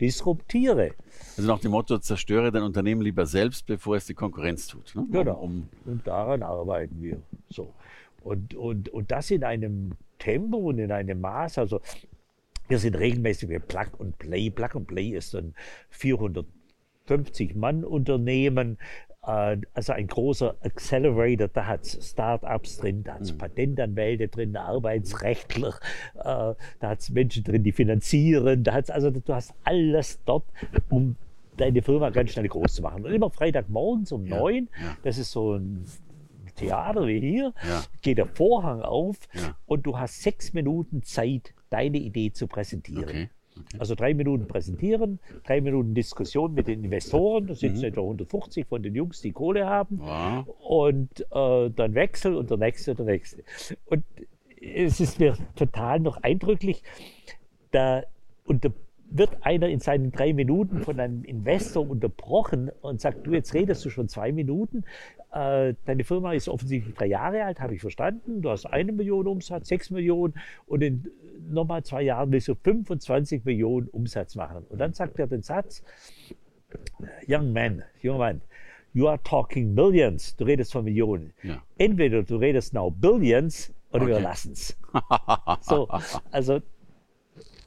disruptiere. 0.00 0.92
Also 1.36 1.50
nach 1.50 1.60
dem 1.60 1.72
Motto, 1.72 1.98
zerstöre 1.98 2.50
dein 2.50 2.62
Unternehmen 2.62 3.02
lieber 3.02 3.26
selbst, 3.26 3.66
bevor 3.66 3.96
es 3.96 4.06
die 4.06 4.14
Konkurrenz 4.14 4.66
tut. 4.66 4.94
Ne? 4.94 5.06
Genau. 5.10 5.40
Um, 5.40 5.68
Und 5.84 6.06
daran 6.06 6.42
arbeiten 6.42 7.00
wir. 7.00 7.22
So. 7.48 7.72
Und, 8.22 8.54
und, 8.54 8.88
und 8.88 9.10
das 9.10 9.30
in 9.30 9.44
einem 9.44 9.92
Tempo 10.18 10.58
und 10.58 10.78
in 10.78 10.92
einem 10.92 11.20
Maß. 11.20 11.58
Also 11.58 11.80
wir 12.68 12.78
sind 12.78 12.96
regelmäßig 12.96 13.48
mit 13.48 13.68
Plug 13.68 13.88
and 13.98 14.18
Play. 14.18 14.50
Plug 14.50 14.70
and 14.74 14.86
Play 14.86 15.10
ist 15.10 15.34
ein 15.34 15.54
450 15.90 17.54
Mann 17.54 17.84
Unternehmen, 17.84 18.78
also 19.22 19.92
ein 19.92 20.08
großer 20.08 20.56
Accelerator, 20.62 21.46
da 21.48 21.66
hat 21.66 21.84
es 21.84 22.10
Startups 22.10 22.78
drin, 22.78 23.04
da 23.04 23.14
hat 23.14 23.22
es 23.22 23.32
mhm. 23.32 23.38
Patentanwälte 23.38 24.28
drin, 24.28 24.56
Arbeitsrechtler, 24.56 25.74
äh, 26.16 26.24
da 26.24 26.56
hat 26.82 27.00
es 27.00 27.10
Menschen 27.10 27.44
drin, 27.44 27.62
die 27.62 27.70
finanzieren, 27.70 28.64
da 28.64 28.74
hat's, 28.74 28.90
also 28.90 29.10
du 29.10 29.32
hast 29.32 29.54
alles 29.62 30.20
dort, 30.24 30.44
um 30.90 31.16
deine 31.56 31.82
Firma 31.82 32.10
ganz 32.10 32.32
schnell 32.32 32.48
groß 32.48 32.74
zu 32.74 32.82
machen. 32.82 33.04
Und 33.04 33.12
immer 33.12 33.30
Freitagmorgens 33.30 34.10
um 34.10 34.24
neun, 34.24 34.68
ja. 34.80 34.96
das 35.04 35.18
ist 35.18 35.30
so 35.30 35.54
ein 35.54 35.84
Theater 36.56 37.06
wie 37.06 37.20
hier, 37.20 37.54
ja. 37.66 37.84
geht 38.02 38.18
der 38.18 38.26
Vorhang 38.26 38.82
auf 38.82 39.16
ja. 39.34 39.56
und 39.66 39.86
du 39.86 39.98
hast 39.98 40.22
sechs 40.22 40.52
Minuten 40.52 41.04
Zeit, 41.04 41.54
deine 41.70 41.98
Idee 41.98 42.32
zu 42.32 42.48
präsentieren. 42.48 43.04
Okay. 43.04 43.30
Okay. 43.54 43.78
Also 43.78 43.94
drei 43.94 44.14
Minuten 44.14 44.46
präsentieren, 44.48 45.18
drei 45.44 45.60
Minuten 45.60 45.94
Diskussion 45.94 46.54
mit 46.54 46.68
den 46.68 46.84
Investoren, 46.84 47.46
da 47.46 47.54
sitzen 47.54 47.80
mhm. 47.80 47.84
etwa 47.84 48.00
150 48.00 48.66
von 48.66 48.82
den 48.82 48.94
Jungs, 48.94 49.20
die 49.20 49.32
Kohle 49.32 49.66
haben, 49.66 50.00
wow. 50.00 50.46
und 50.60 51.20
äh, 51.30 51.70
dann 51.70 51.94
Wechsel 51.94 52.34
und 52.34 52.50
der 52.50 52.56
nächste, 52.56 52.94
der 52.94 53.06
nächste. 53.06 53.42
Und 53.86 54.04
es 54.60 55.00
ist 55.00 55.18
mir 55.18 55.36
total 55.56 56.00
noch 56.00 56.22
eindrücklich, 56.22 56.82
da 57.72 58.02
und 58.44 58.64
der 58.64 58.72
wird 59.14 59.36
einer 59.42 59.68
in 59.68 59.80
seinen 59.80 60.10
drei 60.10 60.32
Minuten 60.32 60.80
von 60.80 60.98
einem 60.98 61.24
Investor 61.24 61.88
unterbrochen 61.88 62.70
und 62.80 63.00
sagt, 63.00 63.26
du, 63.26 63.32
jetzt 63.32 63.52
redest 63.54 63.84
du 63.84 63.90
schon 63.90 64.08
zwei 64.08 64.32
Minuten. 64.32 64.84
Äh, 65.32 65.74
deine 65.84 66.04
Firma 66.04 66.32
ist 66.32 66.48
offensichtlich 66.48 66.94
drei 66.94 67.06
Jahre 67.06 67.44
alt, 67.44 67.60
habe 67.60 67.74
ich 67.74 67.80
verstanden. 67.80 68.42
Du 68.42 68.50
hast 68.50 68.66
eine 68.66 68.92
Million 68.92 69.26
Umsatz, 69.26 69.68
sechs 69.68 69.90
Millionen 69.90 70.34
und 70.66 70.82
in 70.82 71.10
nochmal 71.50 71.82
zwei 71.84 72.02
Jahren 72.02 72.32
willst 72.32 72.48
du 72.48 72.54
25 72.54 73.44
Millionen 73.44 73.88
Umsatz 73.88 74.34
machen. 74.34 74.64
Und 74.68 74.78
dann 74.78 74.92
sagt 74.94 75.18
er 75.18 75.26
den 75.26 75.42
Satz, 75.42 75.82
Young 77.28 77.52
man, 77.52 77.82
junger 78.00 78.18
Mann, 78.18 78.40
you 78.94 79.08
are 79.08 79.20
talking 79.22 79.74
millions. 79.74 80.34
Du 80.36 80.44
redest 80.44 80.72
von 80.72 80.84
Millionen. 80.84 81.32
Ja. 81.42 81.62
Entweder 81.76 82.22
du 82.22 82.36
redest 82.36 82.72
now 82.72 82.90
billions 82.90 83.72
oder 83.90 84.04
okay. 84.04 84.12
wir 84.12 84.20
lassen 84.20 84.52
es. 84.52 84.78
so, 85.60 85.88
also 86.30 86.60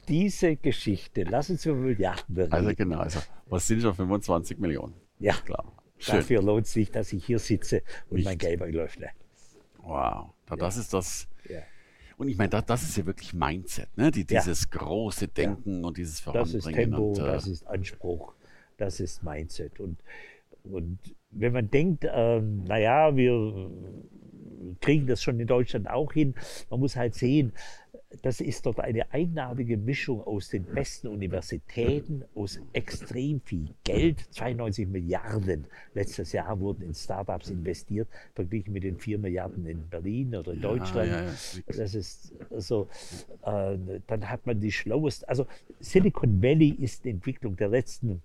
diese 0.08 0.56
Geschichte. 0.56 1.24
Lass 1.24 1.50
uns 1.50 1.64
über 1.66 1.76
Milliarden 1.76 2.36
reden. 2.36 2.52
Also 2.52 2.74
genau, 2.74 2.98
also 2.98 3.20
was 3.46 3.66
sind 3.66 3.82
schon 3.82 3.94
25 3.94 4.58
Millionen? 4.58 4.94
Ja, 5.18 5.34
klar. 5.34 5.72
Schön. 5.98 6.16
Dafür 6.16 6.42
lohnt 6.42 6.66
es 6.66 6.72
sich, 6.72 6.90
dass 6.90 7.12
ich 7.12 7.24
hier 7.24 7.38
sitze 7.38 7.82
und 8.10 8.16
Nicht. 8.16 8.26
mein 8.26 8.38
Geld 8.38 8.60
öffne. 8.60 9.08
Wow, 9.78 10.30
das 10.46 10.76
ja. 10.76 10.80
ist 10.82 10.92
das. 10.92 11.28
Ja. 11.48 11.60
Und 12.18 12.28
ich 12.28 12.36
meine, 12.36 12.50
das, 12.50 12.64
das, 12.66 12.82
ist 12.82 12.96
ja 12.96 13.06
wirklich 13.06 13.34
Mindset, 13.34 13.88
ne? 13.96 14.10
Die, 14.10 14.24
dieses 14.24 14.68
ja. 14.72 14.78
große 14.78 15.28
Denken 15.28 15.84
und 15.84 15.96
dieses 15.96 16.20
Voranbringen. 16.20 16.60
Das 16.60 16.66
ist 16.66 16.74
Tempo, 16.74 17.10
und, 17.10 17.18
äh, 17.18 17.22
das 17.22 17.46
ist 17.46 17.66
Anspruch, 17.66 18.34
das 18.78 19.00
ist 19.00 19.22
Mindset. 19.22 19.80
Und, 19.80 19.98
und 20.64 20.98
wenn 21.30 21.52
man 21.52 21.70
denkt, 21.70 22.06
ähm, 22.10 22.64
naja, 22.64 23.14
wir 23.14 23.70
kriegen 24.80 25.06
das 25.06 25.22
schon 25.22 25.38
in 25.40 25.46
Deutschland 25.46 25.88
auch 25.88 26.12
hin, 26.12 26.34
man 26.70 26.80
muss 26.80 26.96
halt 26.96 27.14
sehen, 27.14 27.52
das 28.22 28.40
ist 28.40 28.66
dort 28.66 28.80
eine 28.80 29.12
eigenartige 29.12 29.76
Mischung 29.76 30.22
aus 30.22 30.48
den 30.48 30.64
besten 30.64 31.08
Universitäten, 31.08 32.24
aus 32.34 32.60
extrem 32.72 33.40
viel 33.40 33.68
Geld. 33.84 34.26
92 34.30 34.86
Milliarden 34.86 35.66
letztes 35.94 36.32
Jahr 36.32 36.58
wurden 36.60 36.82
in 36.82 36.94
Startups 36.94 37.50
investiert, 37.50 38.08
verglichen 38.34 38.72
mit 38.72 38.84
den 38.84 38.98
4 38.98 39.18
Milliarden 39.18 39.66
in 39.66 39.88
Berlin 39.88 40.36
oder 40.36 40.52
in 40.52 40.60
Deutschland. 40.60 41.10
Ja, 41.10 41.24
ja, 41.24 41.32
das 41.66 41.94
ist 41.94 42.32
also, 42.50 42.88
äh, 43.42 43.76
dann 44.06 44.30
hat 44.30 44.46
man 44.46 44.60
die 44.60 44.72
schlaueste, 44.72 45.28
also 45.28 45.46
Silicon 45.80 46.42
Valley 46.42 46.70
ist 46.70 47.04
die 47.04 47.10
Entwicklung 47.10 47.56
der 47.56 47.68
letzten 47.68 48.22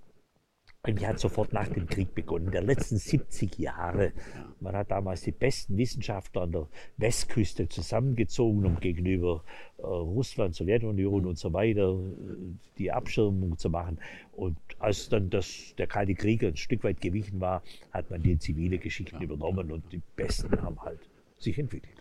eigentlich 0.83 1.07
hat 1.07 1.19
sofort 1.19 1.53
nach 1.53 1.67
dem 1.67 1.85
Krieg 1.85 2.15
begonnen, 2.15 2.49
der 2.49 2.63
letzten 2.63 2.97
70 2.97 3.59
Jahre. 3.59 4.13
Man 4.59 4.75
hat 4.75 4.89
damals 4.89 5.21
die 5.21 5.31
besten 5.31 5.77
Wissenschaftler 5.77 6.41
an 6.41 6.51
der 6.51 6.67
Westküste 6.97 7.69
zusammengezogen, 7.69 8.65
um 8.65 8.79
gegenüber 8.79 9.43
äh, 9.77 9.83
Russland, 9.83 10.55
Sowjetunion 10.55 11.27
und 11.27 11.37
so 11.37 11.53
weiter 11.53 11.93
äh, 11.93 12.35
die 12.79 12.91
Abschirmung 12.91 13.59
zu 13.59 13.69
machen. 13.69 13.99
Und 14.31 14.57
als 14.79 15.09
dann 15.09 15.29
das, 15.29 15.75
der 15.77 15.85
Kalte 15.85 16.15
Krieg 16.15 16.43
ein 16.43 16.57
Stück 16.57 16.83
weit 16.83 16.99
gewichen 16.99 17.39
war, 17.39 17.61
hat 17.91 18.09
man 18.09 18.23
die 18.23 18.39
zivile 18.39 18.79
Geschichten 18.79 19.21
übernommen 19.21 19.71
und 19.71 19.91
die 19.91 20.01
Besten 20.15 20.59
haben 20.63 20.81
halt 20.81 20.99
sich 21.37 21.59
entwickelt. 21.59 21.93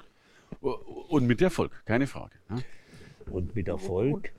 Und 0.60 1.26
mit 1.26 1.42
Erfolg, 1.42 1.82
keine 1.84 2.06
Frage. 2.06 2.36
Ne? 2.48 2.64
Und 3.30 3.54
mit 3.54 3.68
Erfolg 3.68 4.32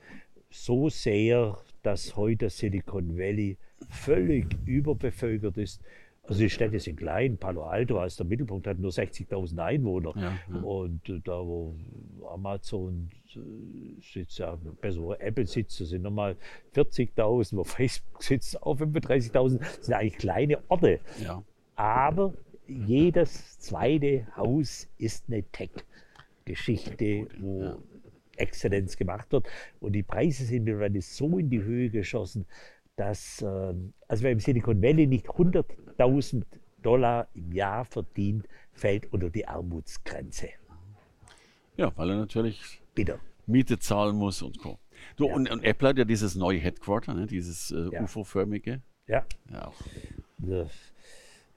so 0.50 0.88
sehr, 0.88 1.58
dass 1.82 2.16
heute 2.16 2.50
Silicon 2.50 3.16
Valley 3.18 3.58
völlig 3.88 4.46
überbevölkert 4.66 5.58
ist. 5.58 5.82
Also 6.24 6.40
die 6.40 6.50
Städte 6.50 6.78
sind 6.78 6.96
klein, 6.96 7.36
Palo 7.36 7.64
Alto 7.64 7.98
als 7.98 8.16
der 8.16 8.26
Mittelpunkt 8.26 8.68
hat 8.68 8.78
nur 8.78 8.92
60.000 8.92 9.58
Einwohner. 9.58 10.12
Ja, 10.14 10.38
ja. 10.48 10.60
Und 10.60 11.08
äh, 11.08 11.20
da, 11.24 11.40
wo 11.40 11.74
Amazon 12.32 13.10
äh, 13.34 14.00
sitzt, 14.00 14.38
ja, 14.38 14.56
besser 14.80 15.00
wo 15.00 15.14
Apple 15.14 15.46
sitzt, 15.46 15.80
da 15.80 15.84
sind 15.84 16.02
nochmal 16.02 16.36
40.000, 16.76 17.56
wo 17.56 17.64
Facebook 17.64 18.22
sitzt, 18.22 18.62
auch 18.62 18.78
35.000. 18.78 19.58
Das 19.58 19.86
sind 19.86 19.94
eigentlich 19.94 20.18
kleine 20.18 20.58
Orte. 20.68 21.00
Ja. 21.20 21.42
Aber 21.74 22.34
jedes 22.68 23.58
zweite 23.58 24.26
Haus 24.36 24.88
ist 24.98 25.24
eine 25.28 25.42
Tech-Geschichte, 25.42 27.26
wo 27.40 27.82
Exzellenz 28.36 28.96
gemacht 28.96 29.32
wird. 29.32 29.48
Und 29.80 29.92
die 29.92 30.02
Preise 30.02 30.44
sind 30.44 30.64
mittlerweile 30.64 31.00
so 31.00 31.38
in 31.38 31.50
die 31.50 31.62
Höhe 31.62 31.90
geschossen, 31.90 32.46
dass, 32.96 33.42
ähm, 33.42 33.92
also 34.08 34.24
wer 34.24 34.32
im 34.32 34.40
Silicon 34.40 34.82
Valley 34.82 35.06
nicht 35.06 35.28
100.000 35.28 36.44
Dollar 36.82 37.28
im 37.34 37.52
Jahr 37.52 37.84
verdient, 37.84 38.48
fällt 38.72 39.12
unter 39.12 39.30
die 39.30 39.46
Armutsgrenze. 39.46 40.48
Ja, 41.76 41.92
weil 41.96 42.10
er 42.10 42.16
natürlich 42.16 42.82
Bitte. 42.94 43.18
Miete 43.46 43.78
zahlen 43.78 44.16
muss 44.16 44.42
und 44.42 44.60
so. 44.60 44.78
Du, 45.16 45.26
ja. 45.26 45.34
und, 45.34 45.50
und, 45.50 45.64
Apple 45.64 45.88
hat 45.88 45.98
ja 45.98 46.04
dieses 46.04 46.34
neue 46.34 46.58
Headquarter, 46.58 47.14
ne, 47.14 47.26
dieses 47.26 47.70
äh, 47.70 47.88
ja. 47.90 48.02
UFO-förmige. 48.02 48.82
Ja. 49.06 49.24
ja. 49.50 49.72
Das, 50.38 50.70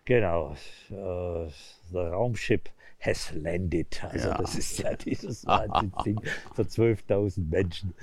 genau. 0.03 0.55
Äh, 0.89 1.49
der 1.93 2.11
Raumschiff 2.11 2.61
has 2.99 3.33
landed. 3.33 4.03
Also 4.03 4.29
ja. 4.29 4.37
das 4.37 4.55
ist 4.55 4.79
ja 4.79 4.95
dieses 5.05 5.45
Wahnsinnsding 5.45 6.19
für 6.53 6.63
12.000 6.63 7.49
Menschen. 7.49 7.93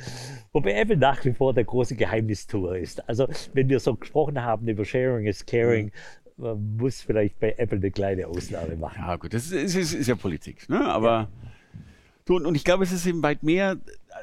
Wobei 0.53 0.75
Apple 0.75 0.97
nach 0.97 1.25
wie 1.25 1.33
vor 1.33 1.55
der 1.55 1.65
große 1.65 1.97
Geheimnistour 1.97 2.77
ist. 2.77 3.09
Also 3.09 3.29
wenn 3.53 3.69
wir 3.69 3.81
so 3.81 3.95
gesprochen 3.95 4.43
haben 4.43 4.69
über 4.69 4.85
Sharing 4.85 5.27
is 5.27 5.45
Caring, 5.45 5.93
mhm. 6.37 6.45
man 6.45 6.77
muss 6.77 7.01
vielleicht 7.01 7.39
bei 7.41 7.55
Apple 7.59 7.79
eine 7.79 7.91
kleine 7.91 8.27
Ausnahme 8.27 8.77
machen. 8.77 8.99
Ja 8.99 9.17
gut, 9.17 9.35
das 9.35 9.51
ist, 9.51 9.75
ist, 9.75 9.93
ist 9.93 10.07
ja 10.07 10.15
Politik. 10.15 10.69
Ne? 10.69 10.85
Aber 10.85 11.11
ja. 11.11 11.29
Du, 12.25 12.37
und 12.37 12.55
ich 12.55 12.65
glaube, 12.65 12.85
es 12.85 12.93
ist 12.93 13.07
eben 13.07 13.23
weit 13.23 13.43
mehr, 13.43 13.79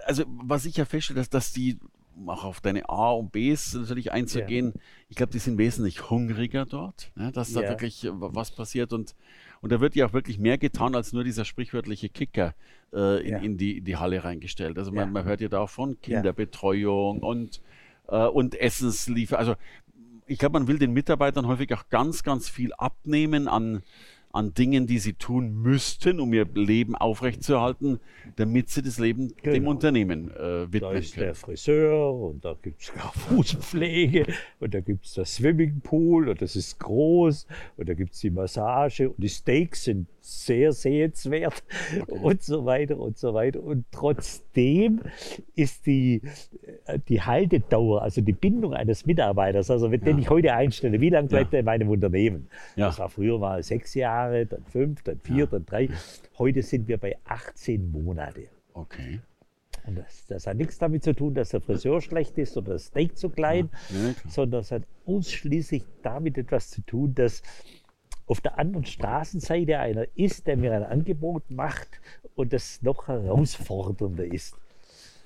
also 0.05 0.23
was 0.27 0.65
ich 0.65 0.77
ja 0.77 0.85
feststelle, 0.85 1.19
dass, 1.19 1.29
dass 1.29 1.51
die 1.51 1.77
auch 2.25 2.43
auf 2.43 2.61
deine 2.61 2.89
A 2.89 3.11
und 3.11 3.31
Bs 3.31 3.75
natürlich 3.75 4.11
einzugehen. 4.11 4.73
Ja. 4.75 4.81
Ich 5.09 5.15
glaube, 5.15 5.31
die 5.31 5.39
sind 5.39 5.57
wesentlich 5.57 6.09
hungriger 6.09 6.65
dort, 6.65 7.11
ne, 7.15 7.31
dass 7.31 7.53
da 7.53 7.61
ja. 7.61 7.69
wirklich 7.69 8.05
äh, 8.05 8.09
was 8.11 8.51
passiert 8.51 8.93
und 8.93 9.15
und 9.61 9.71
da 9.71 9.81
wird 9.81 9.95
ja 9.95 10.05
auch 10.05 10.13
wirklich 10.13 10.39
mehr 10.39 10.57
getan 10.57 10.95
als 10.95 11.13
nur 11.13 11.23
dieser 11.23 11.45
sprichwörtliche 11.45 12.09
Kicker 12.09 12.55
äh, 12.93 13.21
in, 13.21 13.29
ja. 13.29 13.37
in, 13.39 13.57
die, 13.57 13.77
in, 13.79 13.85
die, 13.85 13.97
Halle 13.97 14.23
reingestellt. 14.23 14.77
Also 14.77 14.91
man, 14.91 15.07
ja. 15.07 15.11
man, 15.11 15.25
hört 15.25 15.41
ja 15.41 15.49
da 15.49 15.59
auch 15.59 15.69
von 15.69 15.99
Kinderbetreuung 16.01 17.19
und, 17.19 17.61
äh, 18.07 18.25
und 18.25 18.59
Essensliefer. 18.59 19.37
Also 19.37 19.55
ich 20.25 20.37
glaube, 20.37 20.59
man 20.59 20.67
will 20.67 20.79
den 20.79 20.93
Mitarbeitern 20.93 21.47
häufig 21.47 21.73
auch 21.73 21.89
ganz, 21.89 22.23
ganz 22.23 22.49
viel 22.49 22.71
abnehmen 22.73 23.47
an 23.47 23.83
an 24.31 24.53
Dingen, 24.53 24.86
die 24.86 25.00
sie 25.00 25.13
tun 25.13 25.53
müssten, 25.53 26.19
um 26.19 26.33
ihr 26.33 26.45
Leben 26.53 26.95
aufrechtzuerhalten, 26.95 28.00
damit 28.36 28.69
sie 28.69 28.83
das 28.83 29.00
Leben 29.00 29.33
genau. 29.38 29.53
dem 29.53 29.67
Unternehmen 29.67 30.29
äh, 30.31 30.71
widmen 30.71 30.81
Da 30.81 30.91
ist 30.91 31.15
können. 31.15 31.25
der 31.25 31.36
Friseur 31.36 32.13
und 32.13 32.45
da 32.45 32.55
gibt 32.62 32.81
es 32.81 32.89
Fußpflege 33.27 34.27
und 34.59 34.74
da 34.74 34.81
gibt 34.81 35.05
es 35.05 35.15
das 35.15 35.36
Swimmingpool 35.36 36.29
und 36.29 36.41
das 36.41 36.55
ist 36.55 36.79
groß 36.79 37.48
und 37.77 37.89
da 37.89 37.93
gibt 37.95 38.13
es 38.13 38.19
die 38.19 38.29
Massage 38.29 39.09
und 39.09 39.19
die 39.19 39.29
Steaks 39.29 39.86
sind 39.86 40.07
sehr 40.29 40.71
sehenswert 40.71 41.63
okay. 42.01 42.19
und 42.21 42.43
so 42.43 42.65
weiter 42.65 42.98
und 42.98 43.17
so 43.17 43.33
weiter. 43.33 43.62
Und 43.62 43.86
trotzdem 43.91 45.01
ist 45.55 45.86
die, 45.86 46.21
äh, 46.86 47.00
die 47.07 47.21
Haltedauer, 47.21 48.01
also 48.01 48.21
die 48.21 48.33
Bindung 48.33 48.74
eines 48.74 49.05
Mitarbeiters, 49.05 49.69
also 49.71 49.91
wenn 49.91 50.01
ja. 50.01 50.05
den 50.07 50.19
ich 50.19 50.29
heute 50.29 50.53
einstelle, 50.53 51.01
wie 51.01 51.09
lange 51.09 51.27
bleibt 51.27 51.53
ja. 51.53 51.57
er 51.57 51.59
in 51.59 51.65
meinem 51.65 51.89
Unternehmen? 51.89 52.50
Ja. 52.75 52.88
Das 52.88 53.00
war 53.00 53.09
früher 53.09 53.39
mal 53.39 53.63
sechs 53.63 53.93
Jahre, 53.93 54.45
dann 54.45 54.63
fünf, 54.65 55.03
dann 55.03 55.19
vier, 55.19 55.48
dann 55.48 55.65
drei. 55.65 55.89
Heute 56.38 56.62
sind 56.62 56.88
wir 56.88 56.98
bei 56.98 57.17
18 57.25 57.91
Monate. 57.91 58.48
Okay. 58.74 59.19
Und 59.86 59.98
das, 59.98 60.27
das, 60.27 60.45
hat 60.45 60.57
nichts 60.57 60.77
damit 60.77 61.03
zu 61.03 61.15
tun, 61.15 61.33
dass 61.33 61.50
der 61.50 61.62
Friseur 61.62 62.01
schlecht 62.01 62.38
ist 62.38 62.55
oder 62.57 62.74
das 62.74 62.86
Steak 62.86 63.17
zu 63.17 63.29
klein, 63.29 63.69
sondern 64.27 64.62
es 64.62 64.71
hat 64.71 64.83
ausschließlich 65.05 65.83
damit 66.03 66.38
etwas 66.38 66.69
zu 66.69 66.81
tun, 66.81 67.15
dass 67.15 67.41
auf 68.29 68.41
der 68.41 68.59
anderen 68.59 68.86
Straßenseite 68.86 69.79
einer 69.79 70.05
ist, 70.15 70.48
der 70.48 70.55
mir 70.55 70.74
ein 70.74 70.83
Angebot 70.83 71.50
macht 71.50 72.00
und 72.36 72.53
das 72.53 72.81
noch 72.81 73.07
herausfordernder 73.07 74.25
ist. 74.25 74.55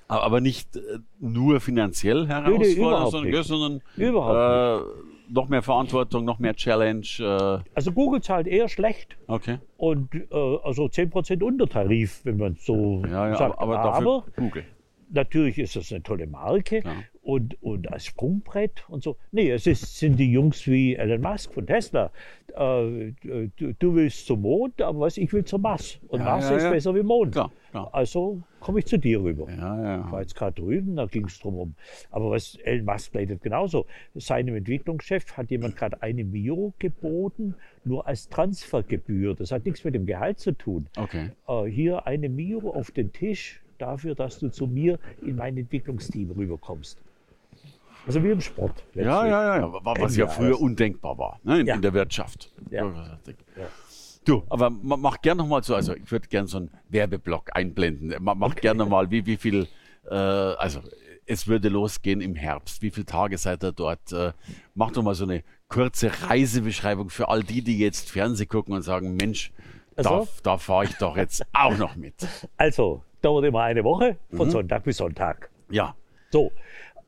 Aber 0.08 0.40
nicht 0.40 0.76
äh, 0.76 0.98
nur 1.20 1.60
finanziell 1.60 2.26
herausfordernd, 2.26 3.10
sondern, 3.10 3.32
ja, 3.32 3.42
sondern 3.42 3.82
überhaupt 3.96 4.82
äh, 4.82 5.32
noch 5.32 5.48
mehr 5.48 5.62
Verantwortung, 5.62 6.24
noch 6.24 6.38
mehr 6.38 6.54
Challenge. 6.54 7.06
Äh. 7.18 7.70
Also 7.74 7.92
Google 7.92 8.20
zahlt 8.20 8.46
eher 8.46 8.68
schlecht. 8.68 9.16
Okay. 9.26 9.58
Und 9.76 10.14
äh, 10.14 10.58
also 10.62 10.84
10% 10.84 11.42
Untertarif, 11.42 12.20
wenn 12.24 12.36
man 12.36 12.56
so 12.60 13.02
ja, 13.06 13.28
ja, 13.28 13.36
sagt. 13.36 13.58
Aber, 13.58 13.78
aber 13.78 13.90
dafür 13.90 14.12
aber 14.12 14.24
Google. 14.36 14.64
Natürlich 15.10 15.58
ist 15.58 15.76
das 15.76 15.92
eine 15.92 16.02
tolle 16.02 16.26
Marke 16.26 16.82
und, 17.24 17.60
und 17.62 17.90
als 17.90 18.06
Sprungbrett 18.06 18.84
und 18.88 19.02
so. 19.02 19.16
Nee, 19.32 19.50
es 19.50 19.66
ist, 19.66 19.98
sind 19.98 20.16
die 20.16 20.30
Jungs 20.30 20.66
wie 20.66 20.94
Elon 20.94 21.20
Musk 21.20 21.54
von 21.54 21.66
Tesla. 21.66 22.10
Äh, 22.54 23.12
du, 23.22 23.74
du, 23.78 23.94
willst 23.94 24.26
zum 24.26 24.42
Mond, 24.42 24.80
aber 24.82 25.00
was, 25.00 25.16
ich 25.16 25.32
will 25.32 25.44
zum 25.44 25.62
Mars. 25.62 25.98
Und 26.08 26.20
ja, 26.20 26.26
Mars 26.26 26.50
ja, 26.50 26.56
ist 26.56 26.62
ja. 26.64 26.70
besser 26.70 26.94
wie 26.94 27.02
Mond. 27.02 27.32
Klar, 27.32 27.50
klar. 27.70 27.88
Also 27.92 28.42
komme 28.60 28.80
ich 28.80 28.86
zu 28.86 28.98
dir 28.98 29.22
rüber. 29.22 29.46
Ich 29.48 29.58
war 29.58 30.20
jetzt 30.20 30.34
gerade 30.34 30.60
drüben, 30.60 30.96
da 30.96 31.06
ging 31.06 31.24
es 31.24 31.38
drum 31.38 31.56
um. 31.56 31.74
Aber 32.10 32.30
was 32.30 32.56
Elon 32.56 32.84
Musk 32.84 33.14
leidet 33.14 33.42
genauso. 33.42 33.86
Seinem 34.14 34.54
Entwicklungschef 34.56 35.36
hat 35.36 35.50
jemand 35.50 35.76
gerade 35.76 36.02
eine 36.02 36.24
Mio 36.24 36.74
geboten, 36.78 37.54
nur 37.84 38.06
als 38.06 38.28
Transfergebühr. 38.28 39.34
Das 39.34 39.50
hat 39.50 39.64
nichts 39.64 39.82
mit 39.84 39.94
dem 39.94 40.06
Gehalt 40.06 40.38
zu 40.38 40.52
tun. 40.52 40.86
Okay. 40.96 41.30
Äh, 41.48 41.64
hier 41.64 42.06
eine 42.06 42.28
Mio 42.28 42.70
auf 42.70 42.90
den 42.90 43.12
Tisch 43.12 43.63
dafür, 43.78 44.14
dass 44.14 44.38
du 44.38 44.48
zu 44.48 44.66
mir 44.66 44.98
in 45.22 45.36
mein 45.36 45.56
Entwicklungsteam 45.56 46.30
rüberkommst. 46.30 46.98
Also 48.06 48.22
wie 48.22 48.30
im 48.30 48.40
Sport. 48.40 48.84
Ja, 48.94 49.26
ja, 49.26 49.56
ja, 49.58 49.72
was 49.72 50.16
ja 50.16 50.28
früher 50.28 50.60
undenkbar 50.60 51.16
war 51.16 51.40
ne, 51.42 51.60
in, 51.60 51.66
ja. 51.66 51.74
in, 51.74 51.82
der 51.82 51.94
Wirtschaft. 51.94 52.52
Ja. 52.70 52.84
Ja. 52.86 53.66
Du, 54.24 54.42
aber 54.48 54.70
mach 54.70 55.20
gerne 55.20 55.42
nochmal 55.42 55.62
so, 55.62 55.74
also 55.74 55.94
ich 55.94 56.10
würde 56.10 56.28
gerne 56.28 56.48
so 56.48 56.58
einen 56.58 56.70
Werbeblock 56.88 57.50
einblenden. 57.54 58.14
Mach 58.20 58.34
okay. 58.40 58.60
gerne 58.60 58.86
mal, 58.86 59.10
wie, 59.10 59.26
wie 59.26 59.36
viel, 59.36 59.68
äh, 60.10 60.14
also 60.14 60.80
es 61.26 61.46
würde 61.46 61.68
losgehen 61.68 62.20
im 62.20 62.34
Herbst. 62.34 62.82
Wie 62.82 62.90
viele 62.90 63.06
Tage 63.06 63.38
seid 63.38 63.62
ihr 63.64 63.72
dort? 63.72 64.12
Äh, 64.12 64.32
mach 64.74 64.92
doch 64.92 65.02
mal 65.02 65.14
so 65.14 65.24
eine 65.24 65.42
kurze 65.68 66.10
Reisebeschreibung 66.28 67.10
für 67.10 67.28
all 67.28 67.42
die, 67.42 67.62
die 67.62 67.78
jetzt 67.78 68.10
Fernsehen 68.10 68.48
gucken 68.48 68.74
und 68.74 68.82
sagen, 68.82 69.16
Mensch, 69.16 69.52
also? 69.96 70.28
da, 70.42 70.50
da 70.52 70.58
fahre 70.58 70.84
ich 70.84 70.96
doch 70.96 71.16
jetzt 71.16 71.44
auch 71.52 71.76
noch 71.76 71.96
mit. 71.96 72.14
Also, 72.56 73.02
dauert 73.22 73.44
immer 73.44 73.62
eine 73.62 73.84
Woche, 73.84 74.16
von 74.30 74.48
mhm. 74.48 74.52
Sonntag 74.52 74.84
bis 74.84 74.98
Sonntag. 74.98 75.50
Ja. 75.70 75.94
So, 76.30 76.52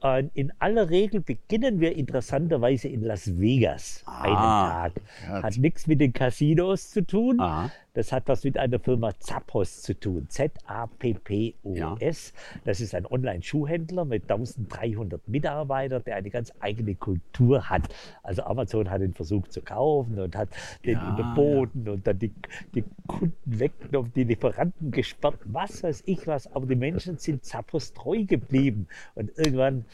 äh, 0.03 0.25
in 0.35 0.53
aller 0.59 0.91
Regel 0.91 1.21
beginnen 1.21 1.81
wir 1.81 1.97
interessanterweise 1.97 2.89
in 2.89 3.03
Las 3.03 3.41
Vegas 3.41 4.03
ah, 4.07 4.23
einen 4.23 4.37
Tag. 4.37 5.43
Hat 5.43 5.57
nichts 5.59 5.87
mit 5.87 6.01
den 6.01 6.13
Casinos 6.13 6.91
zu 6.91 7.05
tun. 7.05 7.41
Aha. 7.41 7.71
Das 7.97 8.13
hat 8.13 8.29
was 8.29 8.45
mit 8.45 8.59
einer 8.59 8.79
Firma 8.79 9.19
Zappos 9.21 9.81
zu 9.81 9.99
tun. 9.99 10.27
Z-A-P-P-O-S. 10.29 12.33
Ja. 12.35 12.61
Das 12.67 12.83
ist 12.83 12.95
ein 12.95 13.07
Online-Schuhhändler 13.07 14.05
mit 14.05 14.25
1300 14.25 15.27
Mitarbeitern, 15.27 16.03
der 16.05 16.17
eine 16.17 16.29
ganz 16.29 16.53
eigene 16.61 16.95
Kultur 16.95 17.71
hat. 17.71 17.89
Also 18.23 18.43
Amazon 18.43 18.91
hat 18.91 19.01
ihn 19.01 19.15
versucht 19.15 19.51
zu 19.51 19.63
kaufen 19.63 20.19
und 20.19 20.37
hat 20.37 20.51
den 20.85 20.99
ja, 20.99 21.09
unterboten 21.09 21.87
ja. 21.87 21.93
und 21.93 22.07
dann 22.07 22.19
die, 22.19 22.35
die 22.75 22.85
Kunden 23.07 23.33
weggenommen, 23.47 24.13
die 24.15 24.25
Lieferanten 24.25 24.91
gesperrt, 24.91 25.39
was 25.47 25.83
weiß 25.83 26.03
ich 26.05 26.27
was. 26.27 26.53
Aber 26.53 26.67
die 26.67 26.77
Menschen 26.77 27.17
sind 27.17 27.47
Zappos 27.47 27.95
treu 27.95 28.25
geblieben. 28.25 28.89
Und 29.15 29.31
irgendwann 29.39 29.87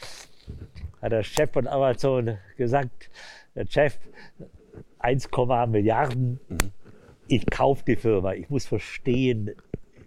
hat 1.01 1.13
der 1.13 1.23
Chef 1.23 1.51
von 1.51 1.67
Amazon 1.67 2.37
gesagt, 2.57 3.09
der 3.55 3.65
Chef, 3.65 3.97
1, 4.99 5.29
Milliarden. 5.69 6.41
Mhm 6.49 6.82
ich 7.27 7.45
kaufe 7.45 7.83
die 7.85 7.95
Firma, 7.95 8.33
ich 8.33 8.49
muss 8.49 8.65
verstehen, 8.65 9.51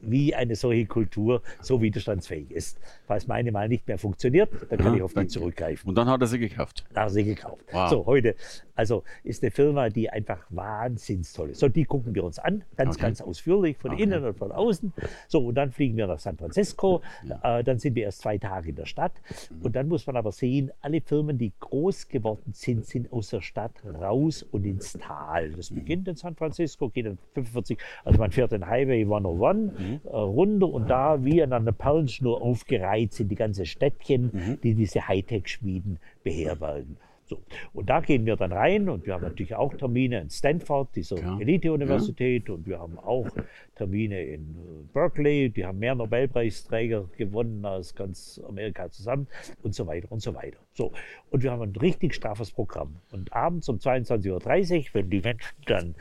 wie 0.03 0.35
eine 0.35 0.55
solche 0.55 0.87
Kultur 0.87 1.43
so 1.61 1.83
widerstandsfähig 1.83 2.51
ist. 2.51 2.79
Falls 3.07 3.27
meine 3.27 3.51
mal 3.53 3.69
nicht 3.69 3.87
mehr 3.89 3.99
funktioniert, 3.99 4.51
dann 4.69 4.79
kann 4.79 4.93
ja, 4.93 4.97
ich 4.97 5.03
auf 5.03 5.15
die 5.15 5.27
zurückgreifen. 5.27 5.89
Und 5.89 5.97
dann 5.97 6.09
hat 6.09 6.21
er 6.21 6.27
sie 6.27 6.39
gekauft. 6.39 6.85
Dann 6.93 7.05
hat 7.05 7.11
er 7.11 7.15
sie 7.15 7.25
gekauft. 7.25 7.65
Wow. 7.73 7.91
So, 7.91 8.07
heute, 8.07 8.37
also 8.77 9.03
ist 9.25 9.43
eine 9.43 9.51
Firma, 9.51 9.89
die 9.89 10.09
einfach 10.11 10.47
wahnsinnig 10.51 11.33
toll 11.33 11.51
ist. 11.51 11.61
So, 11.61 11.69
die 11.69 11.85
gucken 11.85 12.15
wir 12.15 12.23
uns 12.23 12.39
an, 12.39 12.63
ganz, 12.77 12.97
okay. 12.97 13.07
ganz 13.07 13.21
ausführlich, 13.21 13.77
von 13.79 13.93
okay. 13.93 14.03
innen 14.03 14.25
und 14.25 14.37
von 14.37 14.53
außen. 14.53 14.93
So, 15.29 15.47
und 15.47 15.55
dann 15.55 15.73
fliegen 15.73 15.97
wir 15.97 16.07
nach 16.07 16.19
San 16.19 16.37
Francisco. 16.37 17.01
Ja. 17.25 17.59
Äh, 17.59 17.65
dann 17.65 17.79
sind 17.79 17.95
wir 17.95 18.05
erst 18.05 18.21
zwei 18.21 18.39
Tage 18.39 18.71
in 18.71 18.77
der 18.77 18.87
Stadt. 18.87 19.13
Mhm. 19.51 19.63
Und 19.63 19.77
dann 19.77 19.89
muss 19.89 20.07
man 20.07 20.17
aber 20.17 20.31
sehen, 20.31 20.71
alle 20.81 21.01
Firmen, 21.01 21.39
die 21.39 21.53
groß 21.59 22.09
geworden 22.09 22.53
sind, 22.53 22.87
sind 22.87 23.13
aus 23.13 23.31
der 23.31 23.41
Stadt 23.41 23.73
raus 23.85 24.43
und 24.43 24.65
ins 24.65 24.93
Tal. 24.93 25.53
Das 25.53 25.71
mhm. 25.71 25.77
beginnt 25.77 26.09
in 26.09 26.17
San 26.17 26.37
Francisco, 26.37 26.91
geht 26.91 27.07
dann 27.07 27.19
45, 27.35 27.79
also 28.05 28.19
man 28.19 28.31
fährt 28.31 28.53
den 28.53 28.67
Highway 28.67 29.03
101 29.03 29.73
mhm. 29.73 30.01
äh, 30.05 30.09
runter 30.09 30.69
und 30.69 30.89
da 30.89 31.25
wie 31.25 31.43
an 31.43 31.53
einer 31.53 31.73
Perlenschnur 31.73 32.43
aufgereiht 32.43 33.15
sind 33.15 33.29
die 33.29 33.37
ganzen 33.37 33.65
Städtchen, 33.65 34.31
mhm. 34.33 34.61
die 34.63 34.75
diese 34.75 35.09
Hightech-Schmieden 35.09 35.99
beherbergen. 36.23 36.99
So. 37.27 37.43
Und 37.73 37.91
da 37.91 38.01
gehen 38.01 38.25
wir 38.25 38.37
dann 38.37 38.53
rein 38.53 38.89
und 38.89 39.05
wir 39.05 39.15
haben 39.15 39.25
natürlich 39.25 39.55
auch 39.55 39.75
Termine 39.75 40.21
in 40.21 40.31
Stanford, 40.31 40.95
dieser 40.95 41.19
ja. 41.19 41.39
Elite-Universität, 41.41 42.49
ja. 42.49 42.55
und 42.55 42.67
wir 42.67 42.79
haben 42.79 42.99
auch 42.99 43.29
Termine 43.75 44.23
in 44.23 44.43
äh, 44.43 44.93
Berkeley, 44.93 45.51
die 45.51 45.67
haben 45.67 45.79
mehr 45.81 45.97
Nobelpreisträger 45.97 47.09
gewonnen 47.17 47.65
als 47.65 47.95
ganz 47.95 48.41
Amerika 48.47 48.91
zusammen 48.91 49.27
und 49.63 49.75
so 49.75 49.87
weiter 49.87 50.11
und 50.11 50.21
so 50.21 50.35
weiter. 50.35 50.59
So. 50.73 50.93
Und 51.31 51.43
wir 51.43 51.51
haben 51.51 51.63
ein 51.63 51.77
richtig 51.77 52.15
straffes 52.15 52.53
Programm. 52.53 52.97
Und 53.11 53.33
abends 53.33 53.69
um 53.69 53.79
22.30 53.79 54.31
Uhr, 54.31 54.85
wenn 54.93 55.11
die 55.11 55.21
Menschen 55.21 55.57
dann 55.67 55.95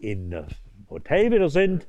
in 0.00 0.32
äh, 0.32 0.42
Hotel 0.90 1.30
wieder 1.30 1.48
sind, 1.48 1.86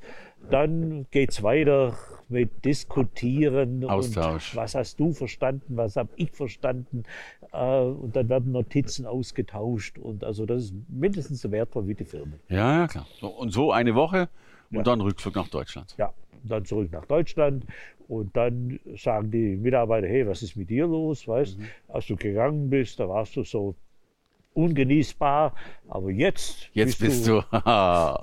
dann 0.50 1.06
geht 1.10 1.32
es 1.32 1.42
weiter 1.42 1.96
mit 2.28 2.64
Diskutieren. 2.64 3.84
Austausch. 3.84 4.54
Und 4.54 4.60
was 4.60 4.74
hast 4.74 4.98
du 5.00 5.12
verstanden, 5.12 5.76
was 5.76 5.96
habe 5.96 6.10
ich 6.16 6.30
verstanden? 6.30 7.04
Äh, 7.52 7.80
und 7.80 8.16
dann 8.16 8.28
werden 8.28 8.52
Notizen 8.52 9.06
ausgetauscht. 9.06 9.98
Und 9.98 10.24
also 10.24 10.46
das 10.46 10.64
ist 10.64 10.74
mindestens 10.88 11.40
so 11.40 11.50
wertvoll 11.50 11.86
wie 11.88 11.94
die 11.94 12.04
Firmen. 12.04 12.40
Ja, 12.48 12.80
ja, 12.80 12.86
klar. 12.86 13.06
So, 13.20 13.28
und 13.28 13.50
so 13.52 13.72
eine 13.72 13.94
Woche 13.94 14.28
und 14.70 14.78
ja. 14.78 14.82
dann 14.82 15.00
Rückflug 15.00 15.34
nach 15.36 15.48
Deutschland. 15.48 15.94
Ja, 15.98 16.12
dann 16.42 16.64
zurück 16.64 16.90
nach 16.92 17.06
Deutschland. 17.06 17.64
Und 18.06 18.36
dann 18.36 18.78
sagen 18.96 19.30
die 19.30 19.56
Mitarbeiter, 19.56 20.06
hey, 20.06 20.26
was 20.26 20.42
ist 20.42 20.56
mit 20.56 20.68
dir 20.68 20.86
los? 20.86 21.26
Weißt, 21.26 21.58
mhm. 21.58 21.66
als 21.88 22.06
du 22.06 22.16
gegangen 22.16 22.68
bist, 22.68 23.00
da 23.00 23.08
warst 23.08 23.34
du 23.36 23.44
so 23.44 23.74
ungenießbar. 24.54 25.54
Aber 25.88 26.10
jetzt, 26.10 26.70
jetzt 26.72 26.98
bist, 26.98 27.26
du, 27.26 27.40
du 27.40 27.42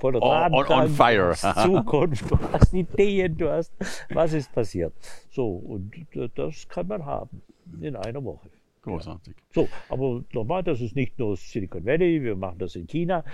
voller 0.00 0.22
on, 0.22 0.54
on, 0.54 0.66
on 0.66 0.88
fire. 0.88 1.34
Zukunft, 1.34 2.30
du 2.30 2.38
hast 2.52 2.74
Ideen, 2.74 3.36
du 3.36 3.50
hast, 3.50 3.72
was 4.10 4.32
ist 4.32 4.52
passiert. 4.52 4.92
So, 5.30 5.48
und 5.48 5.92
das 6.34 6.68
kann 6.68 6.88
man 6.88 7.04
haben 7.04 7.42
in 7.80 7.96
einer 7.96 8.22
Woche. 8.24 8.48
Großartig. 8.82 9.36
So, 9.54 9.68
aber 9.88 10.24
nochmal, 10.32 10.64
das 10.64 10.80
ist 10.80 10.96
nicht 10.96 11.16
nur 11.16 11.36
Silicon 11.36 11.84
Valley, 11.84 12.20
wir 12.20 12.34
machen 12.34 12.58
das 12.58 12.74
in 12.74 12.88
China. 12.88 13.24